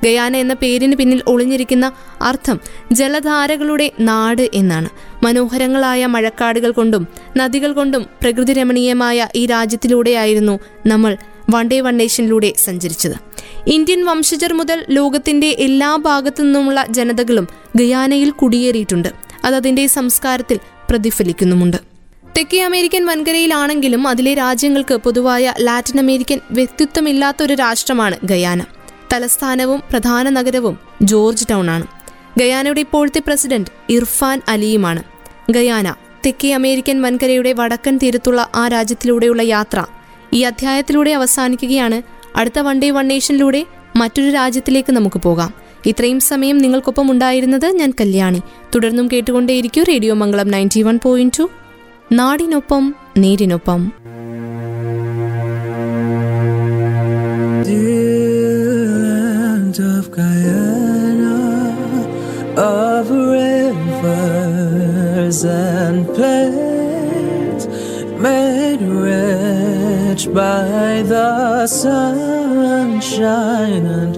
ഗയാന 0.04 0.36
എന്ന 0.36 0.54
പേരിന് 0.54 0.96
പിന്നിൽ 0.96 1.22
ഒളിഞ്ഞിരിക്കുന്ന 1.26 1.92
അർത്ഥം 2.22 2.60
ജലധാരകളുടെ 2.92 3.90
നാട് 4.00 4.50
എന്നാണ്. 4.54 4.88
മനോഹരങ്ങളായ 5.24 6.06
മഴക്കാടുകൾ 6.06 6.70
കൊണ്ടും 6.70 7.08
നദികൾ 7.36 7.72
കൊണ്ടും 7.72 8.06
പ്രകൃതി 8.22 8.52
രമണീയമായ 8.52 9.28
ഈ 9.34 9.46
രാജ്യത്തിലൂടെയായിരുന്നു 9.46 10.60
നമ്മൾ 10.86 11.16
വൺ 11.54 11.68
ഡേ 11.68 11.80
വൺ 11.80 11.96
നേഷനിലൂടെ 11.96 12.52
സഞ്ചരിച്ചത്. 12.58 13.14
ഇന്ത്യൻ 13.66 14.04
വംശജർ 14.04 14.52
മുതൽ 14.52 14.84
ലോകത്തിന്റെ 14.90 15.56
എല്ലാ 15.58 15.96
ഭാഗത്തു 15.96 16.42
നിന്നുമുള്ള 16.42 16.86
ജനതകളും 16.90 17.48
ഗയാനയിൽ 17.76 18.30
കുടിയേറിയിട്ടുണ്ട്. 18.30 19.08
അത് 19.44 19.54
അതിന്റെ 19.54 19.86
സംസ്കാരത്തിൽ 19.86 20.58
പ്രതിഫലിക്കുന്നുമുണ്ട്. 20.92 21.76
തെക്കേ 22.38 22.60
അമേരിക്കൻ 22.62 23.06
വൻകരയിലാണെങ്കിലും 23.06 24.08
അതിലെ 24.08 24.34
രാജ്യങ്ങൾക്ക് 24.34 24.94
പൊതുവായ 24.94 25.54
ലാറ്റിൻ 25.60 25.98
അമേരിക്കൻ 25.98 26.40
വ്യക്തിത്വമില്ലാത്ത 26.50 27.42
ഒരു 27.42 27.54
രാഷ്ട്രമാണ് 27.54 28.16
ഗയാന. 28.24 28.64
തലസ്ഥാനവും 29.12 29.82
പ്രധാന 29.90 30.28
നഗരവും 30.30 30.78
ജോർജ് 31.02 31.46
ടൗൺ 31.50 31.70
ആണ് 31.70 31.86
ഗയാനയുടെ 32.38 32.80
ഇപ്പോഴത്തെ 32.80 33.20
പ്രസിഡന്റ് 33.26 33.70
ഇർഫാൻ 33.88 34.40
അലിയുമാണ്. 34.48 35.02
ഗയാന 35.50 35.94
തെക്കേ 36.26 36.52
അമേരിക്കൻ 36.52 37.02
വൻകരയുടെ 37.02 37.52
വടക്കൻ 37.52 37.96
തീരത്തുള്ള 38.02 38.48
ആ 38.54 38.68
രാജ്യത്തിലൂടെയുള്ള 38.68 39.42
യാത്ര 39.42 39.84
ഈ 40.32 40.42
അധ്യായത്തിലൂടെ 40.42 41.10
അവസാനിക്കുകയാണ്. 41.10 42.02
അടുത്ത 42.38 42.58
വൺ 42.58 42.80
ഡേ 42.80 42.90
വൺ 42.90 43.08
നേഷനിലൂടെ 43.08 43.66
മറ്റൊരു 43.96 44.30
രാജ്യത്തിലേക്ക് 44.30 44.92
നമുക്ക് 44.92 45.18
പോകാം. 45.18 45.61
ഇത്രയും 45.86 46.20
സമയം 46.20 46.58
നിങ്ങൾക്കൊപ്പം 46.58 47.10
ഉണ്ടായിരുന്നത് 47.10 47.66
ഞാൻ 47.66 47.92
കല്യാണി. 48.00 48.42
തുടർന്നും 48.74 49.08
കേട്ടുകൊണ്ടേയിരിക്കും 49.12 49.84
radio 49.88 50.14
Mangalam 50.14 50.50
ninety 50.50 50.82
one 50.82 50.98
point 51.02 51.38
two 51.38 51.48
നാടിനൊപ്പം 52.12 52.94
നേരിനൊപ്പം. 53.18 54.02
Of 62.62 63.06
rivers 63.36 65.38
and 65.52 66.00
plains, 66.16 67.62
made 68.24 68.82
rich 69.06 70.24
by 70.38 71.02
the 71.12 71.30
sunshine 71.80 73.86
and 74.00 74.14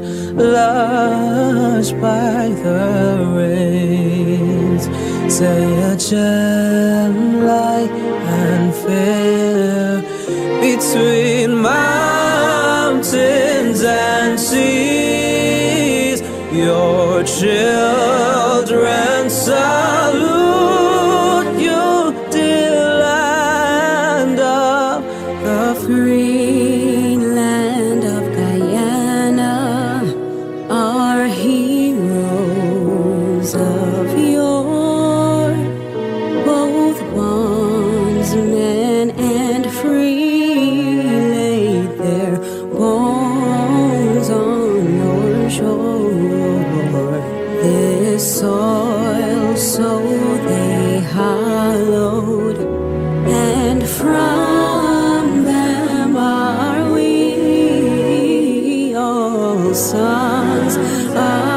lush 1.84 2.00
by 2.00 2.48
the 2.62 3.32
rains. 3.36 4.84
Say 5.32 5.64
a 5.82 5.96
gem 5.96 7.44
light 7.44 7.90
and 7.90 8.74
fair 8.74 10.00
between 10.60 11.23
songs. 59.74 60.76
I 60.76 61.16
ah. 61.16 61.53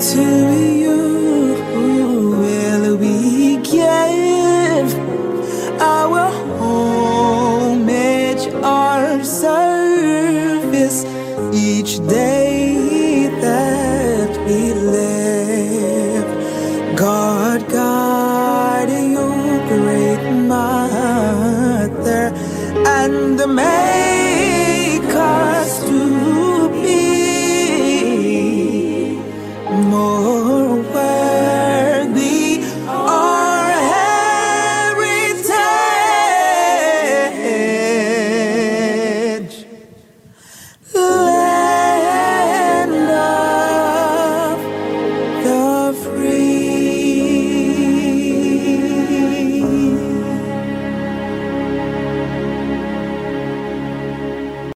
To 0.00 0.16
be 0.48 0.80
you 0.80 1.19